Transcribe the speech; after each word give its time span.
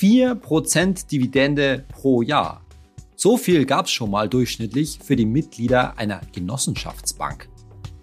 4% 0.00 1.08
Dividende 1.08 1.84
pro 1.92 2.22
Jahr. 2.22 2.62
So 3.16 3.36
viel 3.36 3.66
gab 3.66 3.84
es 3.84 3.92
schon 3.92 4.10
mal 4.10 4.30
durchschnittlich 4.30 4.98
für 5.04 5.14
die 5.14 5.26
Mitglieder 5.26 5.98
einer 5.98 6.22
Genossenschaftsbank. 6.32 7.50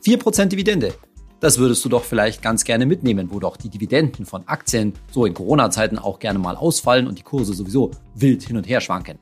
4% 0.06 0.46
Dividende. 0.46 0.94
Das 1.40 1.58
würdest 1.58 1.84
du 1.84 1.90
doch 1.90 2.04
vielleicht 2.04 2.44
ganz 2.44 2.66
gerne 2.66 2.86
mitnehmen, 2.86 3.30
wo 3.32 3.40
doch 3.40 3.58
die 3.58 3.70
Dividenden 3.70 4.28
von 4.28 4.48
Aktien 4.48 4.94
so 5.12 5.26
in 5.26 5.34
Corona-Zeiten 5.34 5.98
auch 5.98 6.20
gerne 6.20 6.38
mal 6.38 6.56
ausfallen 6.56 7.08
und 7.08 7.18
die 7.18 7.24
Kurse 7.24 7.56
sowieso 7.56 7.90
wild 8.14 8.44
hin 8.44 8.58
und 8.58 8.70
her 8.70 8.82
schwanken. 8.82 9.18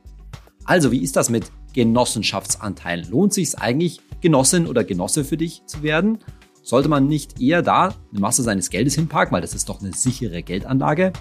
Also, 0.66 0.92
wie 0.92 1.02
ist 1.02 1.16
das 1.16 1.30
mit 1.30 1.50
Genossenschaftsanteilen? 1.72 3.08
Lohnt 3.08 3.32
sich 3.32 3.48
es 3.48 3.54
eigentlich, 3.54 4.00
Genossin 4.20 4.66
oder 4.66 4.84
Genosse 4.84 5.24
für 5.24 5.38
dich 5.38 5.62
zu 5.64 5.82
werden? 5.82 6.18
Sollte 6.62 6.90
man 6.90 7.06
nicht 7.06 7.40
eher 7.40 7.62
da 7.62 7.94
eine 8.10 8.20
Masse 8.20 8.42
seines 8.42 8.68
Geldes 8.68 8.96
hinparken, 8.96 9.32
weil 9.32 9.40
das 9.40 9.54
ist 9.54 9.70
doch 9.70 9.80
eine 9.80 9.94
sichere 9.94 10.42
Geldanlage? 10.42 11.14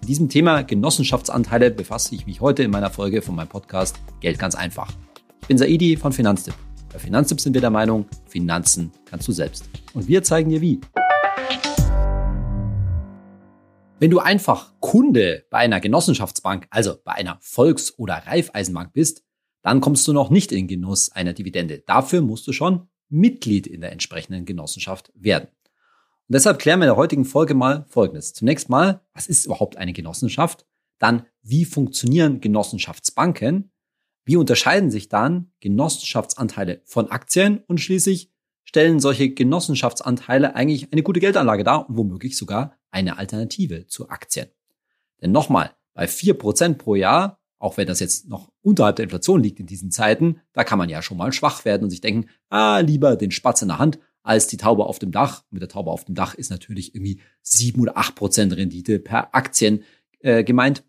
Mit 0.00 0.08
diesem 0.08 0.30
Thema 0.30 0.62
Genossenschaftsanteile 0.62 1.70
befasse 1.70 2.14
ich 2.14 2.24
mich 2.26 2.40
heute 2.40 2.62
in 2.62 2.70
meiner 2.70 2.88
Folge 2.88 3.20
von 3.20 3.34
meinem 3.34 3.48
Podcast 3.48 4.00
Geld 4.20 4.38
ganz 4.38 4.54
einfach. 4.54 4.90
Ich 5.42 5.48
bin 5.48 5.58
Saidi 5.58 5.94
von 5.98 6.10
Finanztipp. 6.12 6.54
Bei 6.90 6.98
Finanztipp 6.98 7.38
sind 7.38 7.52
wir 7.52 7.60
der 7.60 7.68
Meinung, 7.68 8.06
Finanzen 8.26 8.92
kannst 9.04 9.28
du 9.28 9.32
selbst. 9.32 9.68
Und 9.92 10.08
wir 10.08 10.22
zeigen 10.22 10.48
dir 10.48 10.62
wie. 10.62 10.80
Wenn 13.98 14.10
du 14.10 14.20
einfach 14.20 14.72
Kunde 14.80 15.44
bei 15.50 15.58
einer 15.58 15.80
Genossenschaftsbank, 15.80 16.66
also 16.70 16.94
bei 17.04 17.12
einer 17.12 17.36
Volks- 17.42 17.98
oder 17.98 18.14
Raiffeisenbank 18.14 18.94
bist, 18.94 19.22
dann 19.62 19.82
kommst 19.82 20.08
du 20.08 20.14
noch 20.14 20.30
nicht 20.30 20.50
in 20.50 20.66
Genuss 20.66 21.12
einer 21.12 21.34
Dividende. 21.34 21.84
Dafür 21.86 22.22
musst 22.22 22.46
du 22.46 22.52
schon 22.52 22.88
Mitglied 23.10 23.66
in 23.66 23.82
der 23.82 23.92
entsprechenden 23.92 24.46
Genossenschaft 24.46 25.12
werden. 25.14 25.48
Und 26.30 26.34
deshalb 26.34 26.60
klären 26.60 26.78
wir 26.78 26.84
in 26.84 26.90
der 26.90 26.96
heutigen 26.96 27.24
Folge 27.24 27.54
mal 27.54 27.86
Folgendes. 27.88 28.32
Zunächst 28.34 28.68
mal, 28.68 29.00
was 29.14 29.26
ist 29.26 29.46
überhaupt 29.46 29.76
eine 29.76 29.92
Genossenschaft? 29.92 30.64
Dann, 31.00 31.26
wie 31.42 31.64
funktionieren 31.64 32.40
Genossenschaftsbanken? 32.40 33.72
Wie 34.24 34.36
unterscheiden 34.36 34.92
sich 34.92 35.08
dann 35.08 35.50
Genossenschaftsanteile 35.58 36.82
von 36.84 37.10
Aktien? 37.10 37.64
Und 37.66 37.80
schließlich, 37.80 38.30
stellen 38.62 39.00
solche 39.00 39.30
Genossenschaftsanteile 39.30 40.54
eigentlich 40.54 40.92
eine 40.92 41.02
gute 41.02 41.18
Geldanlage 41.18 41.64
dar 41.64 41.88
und 41.88 41.96
womöglich 41.96 42.36
sogar 42.36 42.76
eine 42.92 43.18
Alternative 43.18 43.88
zu 43.88 44.08
Aktien? 44.08 44.46
Denn 45.20 45.32
nochmal, 45.32 45.74
bei 45.94 46.06
vier 46.06 46.34
Prozent 46.34 46.78
pro 46.78 46.94
Jahr 46.94 47.40
auch 47.60 47.76
wenn 47.76 47.86
das 47.86 48.00
jetzt 48.00 48.26
noch 48.26 48.50
unterhalb 48.62 48.96
der 48.96 49.04
Inflation 49.04 49.42
liegt 49.42 49.60
in 49.60 49.66
diesen 49.66 49.90
Zeiten, 49.90 50.40
da 50.54 50.64
kann 50.64 50.78
man 50.78 50.88
ja 50.88 51.02
schon 51.02 51.18
mal 51.18 51.30
schwach 51.30 51.66
werden 51.66 51.84
und 51.84 51.90
sich 51.90 52.00
denken, 52.00 52.30
ah, 52.48 52.78
lieber 52.78 53.16
den 53.16 53.30
Spatz 53.30 53.60
in 53.60 53.68
der 53.68 53.78
Hand 53.78 53.98
als 54.22 54.46
die 54.46 54.56
Taube 54.56 54.86
auf 54.86 54.98
dem 54.98 55.12
Dach. 55.12 55.44
Mit 55.50 55.62
der 55.62 55.68
Taube 55.68 55.90
auf 55.90 56.04
dem 56.04 56.14
Dach 56.14 56.34
ist 56.34 56.50
natürlich 56.50 56.94
irgendwie 56.94 57.20
sieben 57.42 57.80
oder 57.80 57.96
acht 57.96 58.14
Prozent 58.14 58.54
Rendite 58.56 58.98
per 58.98 59.34
Aktien 59.34 59.84
äh, 60.20 60.44
gemeint, 60.44 60.84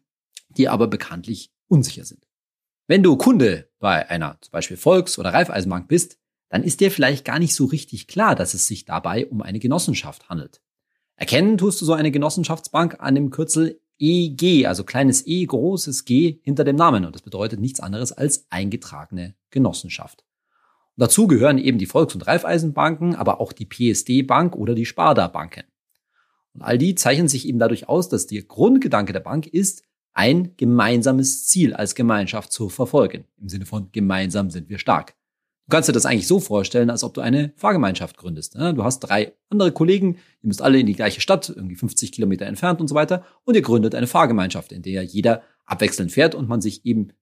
die 0.50 0.68
aber 0.68 0.88
bekanntlich 0.88 1.52
unsicher 1.68 2.06
sind. 2.06 2.28
Wenn 2.88 3.04
du 3.04 3.16
Kunde 3.16 3.70
bei 3.80 4.10
einer 4.10 4.38
zum 4.42 4.52
Beispiel 4.52 4.78
Volks- 4.78 5.18
oder 5.18 5.34
Raiffeisenbank 5.34 5.88
bist, 5.88 6.18
dann 6.50 6.64
ist 6.64 6.82
dir 6.82 6.92
vielleicht 6.92 7.24
gar 7.24 7.40
nicht 7.40 7.56
so 7.56 7.66
richtig 7.66 8.08
klar, 8.08 8.36
dass 8.36 8.54
es 8.54 8.68
sich 8.68 8.84
dabei 8.84 9.26
um 9.28 9.42
eine 9.42 9.60
Genossenschaft 9.60 10.28
handelt. 10.28 10.62
Erkennen 11.16 11.58
tust 11.58 11.80
du 11.80 11.86
so 11.86 11.94
eine 11.94 12.12
Genossenschaftsbank 12.12 12.98
an 13.00 13.16
dem 13.16 13.30
Kürzel 13.30 13.80
EG, 14.00 14.66
also 14.66 14.84
kleines 14.84 15.26
e, 15.28 15.46
großes 15.46 16.04
G 16.06 16.40
hinter 16.44 16.64
dem 16.64 16.76
Namen. 16.76 17.06
Und 17.06 17.14
das 17.14 17.22
bedeutet 17.22 17.60
nichts 17.60 17.80
anderes 17.80 18.12
als 18.12 18.48
eingetragene 18.50 19.36
Genossenschaft. 19.52 20.26
Dazu 20.98 21.28
gehören 21.28 21.58
eben 21.58 21.78
die 21.78 21.86
Volks- 21.86 22.16
und 22.16 22.28
Raiffeisenbanken, 22.28 23.16
aber 23.16 23.40
auch 23.40 23.54
die 23.54 23.66
PSD-Bank 23.66 24.56
oder 24.56 24.76
die 24.76 24.86
Sparda-Banken. 24.86 25.64
Und 26.54 26.62
all 26.62 26.78
die 26.78 26.96
zeichnen 26.96 27.28
sich 27.28 27.48
eben 27.48 27.60
dadurch 27.60 27.88
aus, 27.88 28.10
dass 28.10 28.28
der 28.28 28.44
Grundgedanke 28.44 29.14
der 29.14 29.22
Bank 29.22 29.48
ist, 29.48 29.84
ein 30.14 30.56
gemeinsames 30.58 31.48
Ziel 31.48 31.74
als 31.74 31.96
Gemeinschaft 31.96 32.52
zu 32.52 32.70
verfolgen. 32.70 33.26
Im 33.40 33.48
Sinne 33.48 33.66
von 33.66 33.92
gemeinsam 33.92 34.50
sind 34.50 34.70
wir 34.70 34.78
stark. 34.78 35.16
Du 35.68 35.76
kannst 35.76 35.88
dir 35.88 35.94
das 35.94 36.06
eigentlich 36.06 36.28
so 36.28 36.42
vorstellen, 36.42 36.90
als 36.90 37.04
ob 37.04 37.14
du 37.14 37.22
eine 37.22 37.54
Fahrgemeinschaft 37.56 38.18
gründest. 38.18 38.56
Ne? 38.56 38.74
Du 38.74 38.84
hast 38.84 39.00
drei 39.00 39.34
andere 39.50 39.72
Kollegen, 39.72 40.16
ihr 40.42 40.48
müsst 40.48 40.62
alle 40.62 40.80
in 40.80 40.86
die 40.86 40.96
gleiche 40.96 41.22
Stadt, 41.22 41.48
irgendwie 41.50 41.76
50 41.76 42.12
Kilometer 42.12 42.46
entfernt 42.46 42.82
und 42.82 42.90
so 42.90 42.96
weiter, 42.96 43.24
und 43.46 43.56
ihr 43.56 43.62
gründet 43.62 43.96
eine 43.96 44.08
Fahrgemeinschaft, 44.08 44.74
in 44.74 44.82
der 44.82 45.04
jeder 45.04 45.44
abwechselnd 45.66 46.12
fährt 46.12 46.36
und 46.36 46.50
man 46.50 46.60
sich 46.60 46.86
eben 46.86 47.14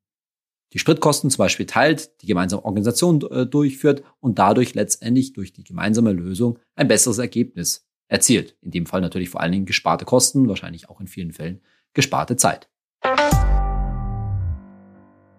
die 0.74 0.80
Spritkosten 0.80 1.30
zum 1.30 1.40
Beispiel 1.40 1.66
teilt, 1.66 2.22
die 2.22 2.28
gemeinsame 2.28 2.64
Organisation 2.64 3.22
äh, 3.32 3.46
durchführt 3.46 4.04
und 4.20 4.38
dadurch 4.40 4.76
letztendlich 4.76 5.34
durch 5.34 5.52
die 5.54 5.64
gemeinsame 5.64 6.12
Lösung 6.12 6.60
ein 6.76 6.88
besseres 6.88 7.18
Ergebnis 7.18 7.88
erzielt. 8.08 8.56
In 8.62 8.72
dem 8.72 8.86
Fall 8.86 9.02
natürlich 9.02 9.30
vor 9.30 9.42
allen 9.42 9.52
Dingen 9.52 9.66
gesparte 9.66 10.06
Kosten, 10.06 10.48
wahrscheinlich 10.48 10.90
auch 10.90 11.00
in 11.00 11.08
vielen 11.08 11.32
Fällen 11.32 11.62
gesparte 11.94 12.36
Zeit. 12.36 12.70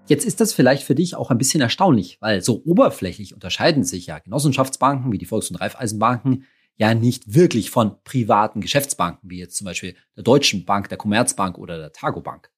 Jetzt 0.07 0.25
ist 0.25 0.41
das 0.41 0.53
vielleicht 0.53 0.83
für 0.83 0.97
dich 0.97 1.15
auch 1.15 1.31
ein 1.31 1.39
bisschen 1.39 1.61
erstaunlich, 1.61 2.19
weil 2.21 2.43
so 2.43 2.63
oberflächlich 2.65 3.33
unterscheiden 3.33 3.85
sich 3.85 4.07
ja 4.07 4.19
Genossenschaftsbanken 4.19 5.13
wie 5.13 5.19
die 5.19 5.27
Volks- 5.27 5.51
und 5.51 5.57
Raiffeisenbanken 5.57 6.47
ja 6.75 6.95
nicht 6.95 7.35
wirklich 7.35 7.71
von 7.71 8.03
privaten 8.03 8.61
Geschäftsbanken, 8.61 9.31
wie 9.31 9.39
jetzt 9.39 9.57
zum 9.57 9.67
Beispiel 9.67 9.95
der 10.17 10.25
Deutschen 10.25 10.65
Bank, 10.65 10.89
der 10.89 10.99
Commerzbank 10.99 11.59
oder 11.59 11.79
der 11.79 11.93
Targo 11.93 12.23
Bank. 12.23 12.51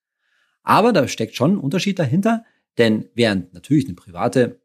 Aber 0.62 0.92
da 0.92 1.08
steckt 1.08 1.34
schon 1.34 1.54
ein 1.54 1.58
Unterschied 1.58 1.98
dahinter, 1.98 2.44
denn 2.78 3.08
während 3.14 3.52
natürlich 3.54 3.86
eine 3.86 3.94
private 3.94 4.60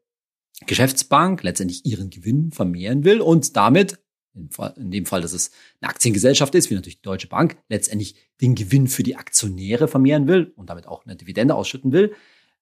Geschäftsbank 0.66 1.44
letztendlich 1.44 1.86
ihren 1.86 2.10
Gewinn 2.10 2.52
vermehren 2.52 3.04
will 3.04 3.22
und 3.22 3.56
damit, 3.56 4.00
in 4.34 4.92
dem 4.92 5.06
Fall, 5.06 5.22
dass 5.22 5.34
es 5.34 5.52
eine 5.82 5.90
Aktiengesellschaft 5.90 6.54
ist, 6.56 6.70
wie 6.70 6.76
natürlich 6.76 6.98
die 6.98 7.04
Deutsche 7.04 7.28
Bank, 7.28 7.58
letztendlich 7.70 8.16
den 8.42 8.56
Gewinn 8.56 8.88
für 8.88 9.04
die 9.04 9.16
Aktionäre 9.16 9.88
vermehren 9.88 10.28
will 10.28 10.54
und 10.56 10.70
damit 10.70 10.88
auch 10.88 11.06
eine 11.06 11.16
Dividende 11.16 11.56
ausschütten 11.56 11.92
will, 11.92 12.14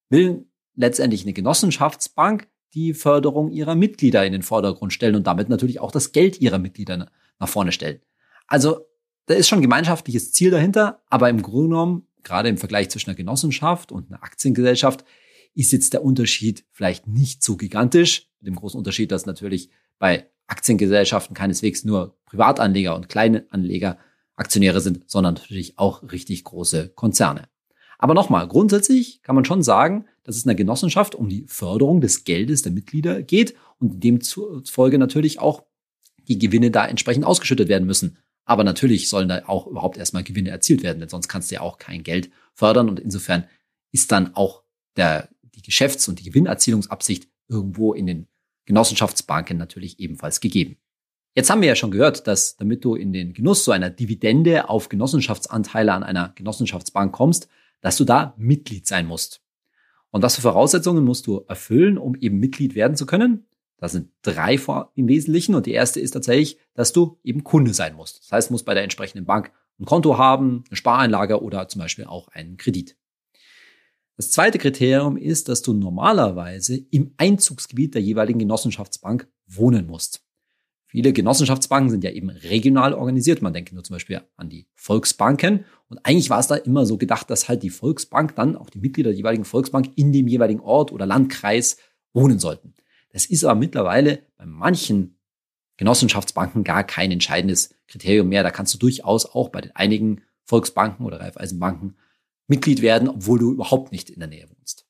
will 0.10 0.46
letztendlich 0.76 1.24
eine 1.24 1.34
Genossenschaftsbank 1.34 2.48
die 2.74 2.94
Förderung 2.94 3.52
ihrer 3.52 3.76
Mitglieder 3.76 4.26
in 4.26 4.34
den 4.34 4.44
Vordergrund 4.44 4.92
stellen 4.92 5.16
und 5.16 5.28
damit 5.28 5.48
natürlich 5.48 5.80
auch 5.80 5.92
das 5.92 6.12
Geld 6.12 6.42
ihrer 6.42 6.60
Mitglieder 6.60 7.10
nach 7.40 7.50
vorne 7.50 7.72
stellen. 7.72 8.02
Also 8.48 8.86
da 9.28 9.34
ist 9.34 9.48
schon 9.48 9.60
ein 9.60 9.64
gemeinschaftliches 9.64 10.34
Ziel 10.34 10.52
dahinter, 10.52 11.02
aber 11.10 11.30
im 11.30 11.42
Grunde 11.42 11.70
genommen, 11.70 12.08
gerade 12.24 12.50
im 12.50 12.58
Vergleich 12.58 12.90
zwischen 12.90 13.10
einer 13.10 13.18
Genossenschaft 13.18 13.92
und 13.92 14.12
einer 14.12 14.24
Aktiengesellschaft, 14.24 15.06
ist 15.56 15.72
jetzt 15.72 15.94
der 15.94 16.04
Unterschied 16.04 16.66
vielleicht 16.72 17.08
nicht 17.08 17.42
so 17.42 17.58
gigantisch. 17.58 18.30
Mit 18.40 18.48
dem 18.48 18.56
großen 18.56 18.78
Unterschied, 18.78 19.12
dass 19.12 19.26
natürlich 19.26 19.70
bei 19.98 20.30
Aktiengesellschaften 20.48 21.34
keineswegs 21.34 21.84
nur 21.84 22.18
Privatanleger 22.26 22.96
und 22.96 23.10
kleine 23.10 23.46
Anleger 23.50 23.98
Aktionäre 24.36 24.82
sind, 24.82 25.10
sondern 25.10 25.36
natürlich 25.36 25.80
auch 25.80 26.04
richtig 26.12 26.44
große 26.44 26.90
Konzerne. 26.90 27.48
Aber 27.98 28.14
nochmal, 28.14 28.48
grundsätzlich 28.48 29.22
kann 29.22 29.36
man 29.36 29.46
schon 29.46 29.64
sagen, 29.64 30.06
dass 30.24 30.36
es 30.36 30.44
in 30.44 30.50
der 30.50 30.56
Genossenschaft 30.56 31.16
um 31.16 31.30
die 31.30 31.46
Förderung 31.48 32.02
des 32.02 32.26
Geldes 32.26 32.62
der 32.62 32.74
Mitglieder 32.74 33.22
geht 33.22 33.56
und 33.80 34.04
demzufolge 34.04 34.98
natürlich 34.98 35.40
auch 35.40 35.64
die 36.28 36.40
Gewinne 36.40 36.72
da 36.72 36.86
entsprechend 36.86 37.26
ausgeschüttet 37.26 37.70
werden 37.70 37.88
müssen. 37.88 38.18
Aber 38.44 38.64
natürlich 38.64 39.10
sollen 39.10 39.30
da 39.30 39.44
auch 39.48 39.68
überhaupt 39.68 39.98
erstmal 39.98 40.24
Gewinne 40.24 40.50
erzielt 40.50 40.84
werden, 40.84 41.00
denn 41.00 41.10
sonst 41.10 41.28
kannst 41.28 41.50
du 41.50 41.56
ja 41.56 41.62
auch 41.62 41.78
kein 41.78 42.04
Geld 42.04 42.30
fördern 42.54 42.90
und 42.90 43.00
insofern 43.00 43.46
ist 43.92 44.12
dann 44.12 44.36
auch 44.36 44.64
der, 44.98 45.30
die 45.56 45.62
Geschäfts- 45.62 46.08
und 46.08 46.20
die 46.20 46.24
Gewinnerzielungsabsicht 46.24 47.28
irgendwo 47.48 47.94
in 47.94 48.06
den 48.06 48.28
Genossenschaftsbanken 48.66 49.58
natürlich 49.58 50.00
ebenfalls 50.00 50.40
gegeben. 50.40 50.78
Jetzt 51.36 51.50
haben 51.50 51.62
wir 51.62 51.68
ja 51.68 51.76
schon 51.76 51.92
gehört, 51.92 52.28
dass 52.28 52.56
damit 52.56 52.86
du 52.86 52.96
in 52.96 53.12
den 53.12 53.34
Genuss 53.34 53.66
so 53.66 53.72
einer 53.72 53.90
Dividende 53.90 54.70
auf 54.70 54.90
Genossenschaftsanteile 54.90 55.94
an 55.94 56.04
einer 56.04 56.30
Genossenschaftsbank 56.36 57.14
kommst, 57.14 57.50
dass 57.82 57.98
du 57.98 58.06
da 58.06 58.34
Mitglied 58.38 58.88
sein 58.88 59.06
musst. 59.06 59.42
Und 60.12 60.22
was 60.22 60.36
für 60.36 60.42
Voraussetzungen 60.42 61.04
musst 61.04 61.28
du 61.28 61.44
erfüllen, 61.48 61.98
um 61.98 62.16
eben 62.16 62.40
Mitglied 62.40 62.74
werden 62.74 62.96
zu 62.96 63.06
können? 63.06 63.46
Das 63.78 63.92
sind 63.92 64.12
drei 64.22 64.58
im 64.96 65.10
Wesentlichen. 65.10 65.56
Und 65.56 65.66
die 65.66 65.74
erste 65.74 66.00
ist 66.00 66.12
tatsächlich, 66.12 66.58
dass 66.74 66.94
du 66.94 67.20
eben 67.24 67.44
Kunde 67.44 67.74
sein 67.74 67.96
musst. 67.96 68.20
Das 68.20 68.32
heißt, 68.32 68.50
du 68.50 68.54
musst 68.54 68.66
bei 68.66 68.74
der 68.74 68.84
entsprechenden 68.84 69.26
Bank 69.26 69.52
ein 69.78 69.86
Konto 69.86 70.18
haben, 70.18 70.64
eine 70.70 70.78
Spareinlage 70.78 71.42
oder 71.42 71.68
zum 71.68 71.82
Beispiel 71.82 72.06
auch 72.06 72.30
einen 72.30 72.56
Kredit. 72.56 72.96
Das 74.18 74.32
zweite 74.32 74.58
Kriterium 74.58 75.18
ist, 75.18 75.50
dass 75.50 75.62
du 75.62 75.74
normalerweise 75.74 76.78
im 76.92 77.14
Einzugsgebiet 77.18 77.96
der 77.96 78.02
jeweiligen 78.02 78.40
Genossenschaftsbank 78.40 79.28
wohnen 79.46 79.88
musst. 79.88 80.26
Viele 80.86 81.12
Genossenschaftsbanken 81.12 81.90
sind 81.90 82.06
ja 82.06 82.12
eben 82.12 82.30
regional 82.30 82.94
organisiert. 82.94 83.42
Man 83.42 83.52
denke 83.52 83.76
nur 83.76 83.84
zum 83.84 83.96
Beispiel 83.96 84.22
an 84.38 84.48
die 84.48 84.68
Volksbanken. 84.76 85.66
Und 85.90 86.00
eigentlich 86.04 86.30
war 86.30 86.40
es 86.40 86.48
da 86.48 86.56
immer 86.56 86.86
so 86.86 86.98
gedacht, 86.98 87.30
dass 87.30 87.50
halt 87.50 87.64
die 87.64 87.70
Volksbank 87.70 88.36
dann, 88.36 88.56
auch 88.56 88.70
die 88.70 88.80
Mitglieder 88.80 89.10
der 89.10 89.18
jeweiligen 89.18 89.44
Volksbank, 89.44 89.92
in 89.98 90.14
dem 90.14 90.30
jeweiligen 90.30 90.62
Ort 90.62 90.94
oder 90.94 91.06
Landkreis 91.06 91.76
wohnen 92.14 92.40
sollten. 92.40 92.74
Das 93.12 93.26
ist 93.26 93.44
aber 93.44 93.60
mittlerweile 93.60 94.24
bei 94.38 94.46
manchen 94.46 95.20
Genossenschaftsbanken 95.76 96.64
gar 96.64 96.86
kein 96.86 97.12
entscheidendes 97.12 97.76
Kriterium 97.88 98.30
mehr. 98.30 98.44
Da 98.44 98.52
kannst 98.52 98.74
du 98.74 98.78
durchaus 98.78 99.26
auch 99.26 99.50
bei 99.50 99.60
den 99.60 99.76
einigen 99.76 100.22
Volksbanken 100.46 101.06
oder 101.06 101.20
Raiffeisenbanken 101.20 101.98
Mitglied 102.48 102.82
werden, 102.82 103.10
obwohl 103.10 103.40
du 103.40 103.52
überhaupt 103.52 103.92
nicht 103.92 104.10
in 104.10 104.20
der 104.20 104.30
Nähe 104.30 104.50
wohnst. 104.50 104.86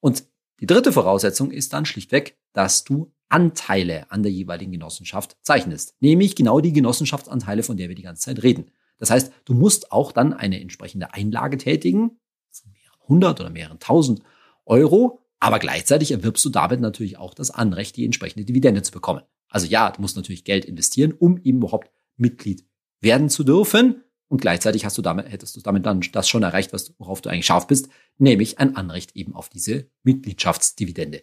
Und 0.00 0.24
die 0.60 0.66
dritte 0.66 0.92
Voraussetzung 0.92 1.50
ist 1.50 1.72
dann 1.72 1.86
schlichtweg, 1.86 2.38
dass 2.52 2.84
du 2.84 3.12
Anteile 3.28 4.10
an 4.10 4.22
der 4.22 4.32
jeweiligen 4.32 4.72
Genossenschaft 4.72 5.36
zeichnest. 5.42 5.94
Nämlich 6.00 6.34
genau 6.34 6.60
die 6.60 6.72
Genossenschaftsanteile, 6.72 7.62
von 7.62 7.76
der 7.76 7.88
wir 7.88 7.94
die 7.94 8.02
ganze 8.02 8.22
Zeit 8.22 8.42
reden. 8.42 8.70
Das 8.98 9.10
heißt, 9.10 9.32
du 9.44 9.54
musst 9.54 9.92
auch 9.92 10.12
dann 10.12 10.32
eine 10.32 10.60
entsprechende 10.60 11.14
Einlage 11.14 11.58
tätigen, 11.58 12.18
von 12.50 12.72
mehreren 12.72 13.00
hundert 13.08 13.40
oder 13.40 13.50
mehreren 13.50 13.78
tausend 13.78 14.22
Euro, 14.64 15.20
aber 15.40 15.58
gleichzeitig 15.58 16.10
erwirbst 16.10 16.44
du 16.44 16.48
damit 16.48 16.80
natürlich 16.80 17.16
auch 17.18 17.34
das 17.34 17.50
Anrecht, 17.50 17.96
die 17.96 18.04
entsprechende 18.04 18.44
Dividende 18.44 18.82
zu 18.82 18.92
bekommen. 18.92 19.22
Also 19.48 19.66
ja, 19.66 19.90
du 19.90 20.00
musst 20.00 20.16
natürlich 20.16 20.44
Geld 20.44 20.64
investieren, 20.64 21.12
um 21.12 21.38
eben 21.38 21.58
überhaupt 21.58 21.90
Mitglied 22.16 22.66
werden 23.00 23.28
zu 23.28 23.44
dürfen. 23.44 24.02
Und 24.28 24.42
gleichzeitig 24.42 24.84
hast 24.84 24.98
du 24.98 25.02
damit, 25.02 25.30
hättest 25.30 25.56
du 25.56 25.60
damit 25.60 25.86
dann 25.86 26.02
das 26.12 26.28
schon 26.28 26.42
erreicht, 26.42 26.72
was, 26.72 26.94
worauf 26.98 27.22
du 27.22 27.30
eigentlich 27.30 27.46
scharf 27.46 27.66
bist, 27.66 27.88
nämlich 28.18 28.58
ein 28.58 28.76
Anrecht 28.76 29.16
eben 29.16 29.34
auf 29.34 29.48
diese 29.48 29.88
Mitgliedschaftsdividende. 30.02 31.22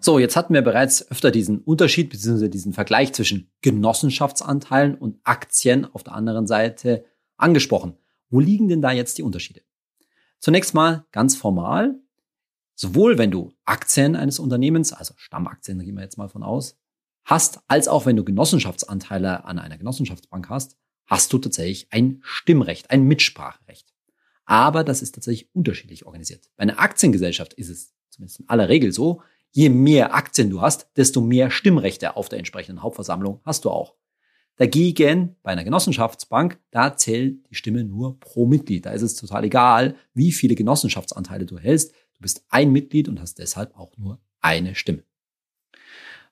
So, 0.00 0.20
jetzt 0.20 0.36
hatten 0.36 0.54
wir 0.54 0.62
bereits 0.62 1.10
öfter 1.10 1.32
diesen 1.32 1.58
Unterschied 1.58 2.10
bzw. 2.10 2.48
diesen 2.48 2.72
Vergleich 2.72 3.12
zwischen 3.12 3.50
Genossenschaftsanteilen 3.62 4.94
und 4.94 5.18
Aktien 5.24 5.84
auf 5.92 6.04
der 6.04 6.14
anderen 6.14 6.46
Seite 6.46 7.04
angesprochen. 7.36 7.98
Wo 8.30 8.38
liegen 8.38 8.68
denn 8.68 8.80
da 8.80 8.92
jetzt 8.92 9.18
die 9.18 9.24
Unterschiede? 9.24 9.62
Zunächst 10.38 10.72
mal 10.74 11.06
ganz 11.10 11.34
formal. 11.34 11.98
Sowohl 12.76 13.18
wenn 13.18 13.32
du 13.32 13.52
Aktien 13.64 14.14
eines 14.14 14.38
Unternehmens, 14.38 14.92
also 14.92 15.12
Stammaktien, 15.16 15.80
gehen 15.80 15.96
wir 15.96 16.04
jetzt 16.04 16.16
mal 16.16 16.28
von 16.28 16.44
aus, 16.44 16.78
hast, 17.28 17.60
als 17.68 17.88
auch 17.88 18.06
wenn 18.06 18.16
du 18.16 18.24
Genossenschaftsanteile 18.24 19.44
an 19.44 19.58
einer 19.58 19.76
Genossenschaftsbank 19.76 20.48
hast, 20.48 20.76
hast 21.06 21.32
du 21.32 21.38
tatsächlich 21.38 21.88
ein 21.90 22.20
Stimmrecht, 22.22 22.90
ein 22.90 23.04
Mitspracherecht. 23.04 23.92
Aber 24.46 24.82
das 24.82 25.02
ist 25.02 25.14
tatsächlich 25.14 25.54
unterschiedlich 25.54 26.06
organisiert. 26.06 26.48
Bei 26.56 26.62
einer 26.62 26.80
Aktiengesellschaft 26.80 27.52
ist 27.52 27.68
es 27.68 27.94
zumindest 28.08 28.40
in 28.40 28.48
aller 28.48 28.70
Regel 28.70 28.92
so, 28.92 29.20
je 29.50 29.68
mehr 29.68 30.14
Aktien 30.14 30.48
du 30.48 30.62
hast, 30.62 30.88
desto 30.96 31.20
mehr 31.20 31.50
Stimmrechte 31.50 32.16
auf 32.16 32.30
der 32.30 32.38
entsprechenden 32.38 32.82
Hauptversammlung 32.82 33.40
hast 33.44 33.66
du 33.66 33.70
auch. 33.70 33.94
Dagegen 34.56 35.36
bei 35.42 35.52
einer 35.52 35.64
Genossenschaftsbank, 35.64 36.58
da 36.70 36.96
zählt 36.96 37.48
die 37.50 37.54
Stimme 37.54 37.84
nur 37.84 38.18
pro 38.18 38.46
Mitglied. 38.46 38.86
Da 38.86 38.90
ist 38.90 39.02
es 39.02 39.14
total 39.16 39.44
egal, 39.44 39.96
wie 40.14 40.32
viele 40.32 40.54
Genossenschaftsanteile 40.54 41.44
du 41.44 41.58
hältst. 41.58 41.92
Du 42.14 42.22
bist 42.22 42.44
ein 42.48 42.72
Mitglied 42.72 43.08
und 43.08 43.20
hast 43.20 43.38
deshalb 43.38 43.76
auch 43.78 43.96
nur 43.98 44.18
eine 44.40 44.74
Stimme. 44.74 45.04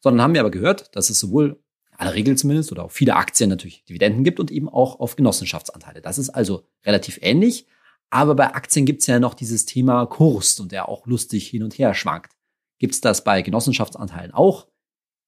Sondern 0.00 0.22
haben 0.22 0.34
wir 0.34 0.40
aber 0.40 0.50
gehört, 0.50 0.94
dass 0.94 1.10
es 1.10 1.18
sowohl 1.18 1.62
aller 1.98 2.14
Regel 2.14 2.36
zumindest 2.36 2.72
oder 2.72 2.84
auf 2.84 2.92
viele 2.92 3.16
Aktien 3.16 3.50
natürlich 3.50 3.84
Dividenden 3.84 4.24
gibt 4.24 4.40
und 4.40 4.50
eben 4.50 4.68
auch 4.68 5.00
auf 5.00 5.16
Genossenschaftsanteile. 5.16 6.02
Das 6.02 6.18
ist 6.18 6.30
also 6.30 6.64
relativ 6.84 7.18
ähnlich. 7.22 7.66
Aber 8.10 8.34
bei 8.34 8.54
Aktien 8.54 8.86
gibt 8.86 9.00
es 9.00 9.06
ja 9.06 9.18
noch 9.18 9.34
dieses 9.34 9.66
Thema 9.66 10.06
Kurs 10.06 10.60
und 10.60 10.72
der 10.72 10.88
auch 10.88 11.06
lustig 11.06 11.48
hin 11.48 11.62
und 11.62 11.78
her 11.78 11.94
schwankt. 11.94 12.32
Gibt 12.78 12.94
es 12.94 13.00
das 13.00 13.24
bei 13.24 13.42
Genossenschaftsanteilen 13.42 14.32
auch? 14.32 14.68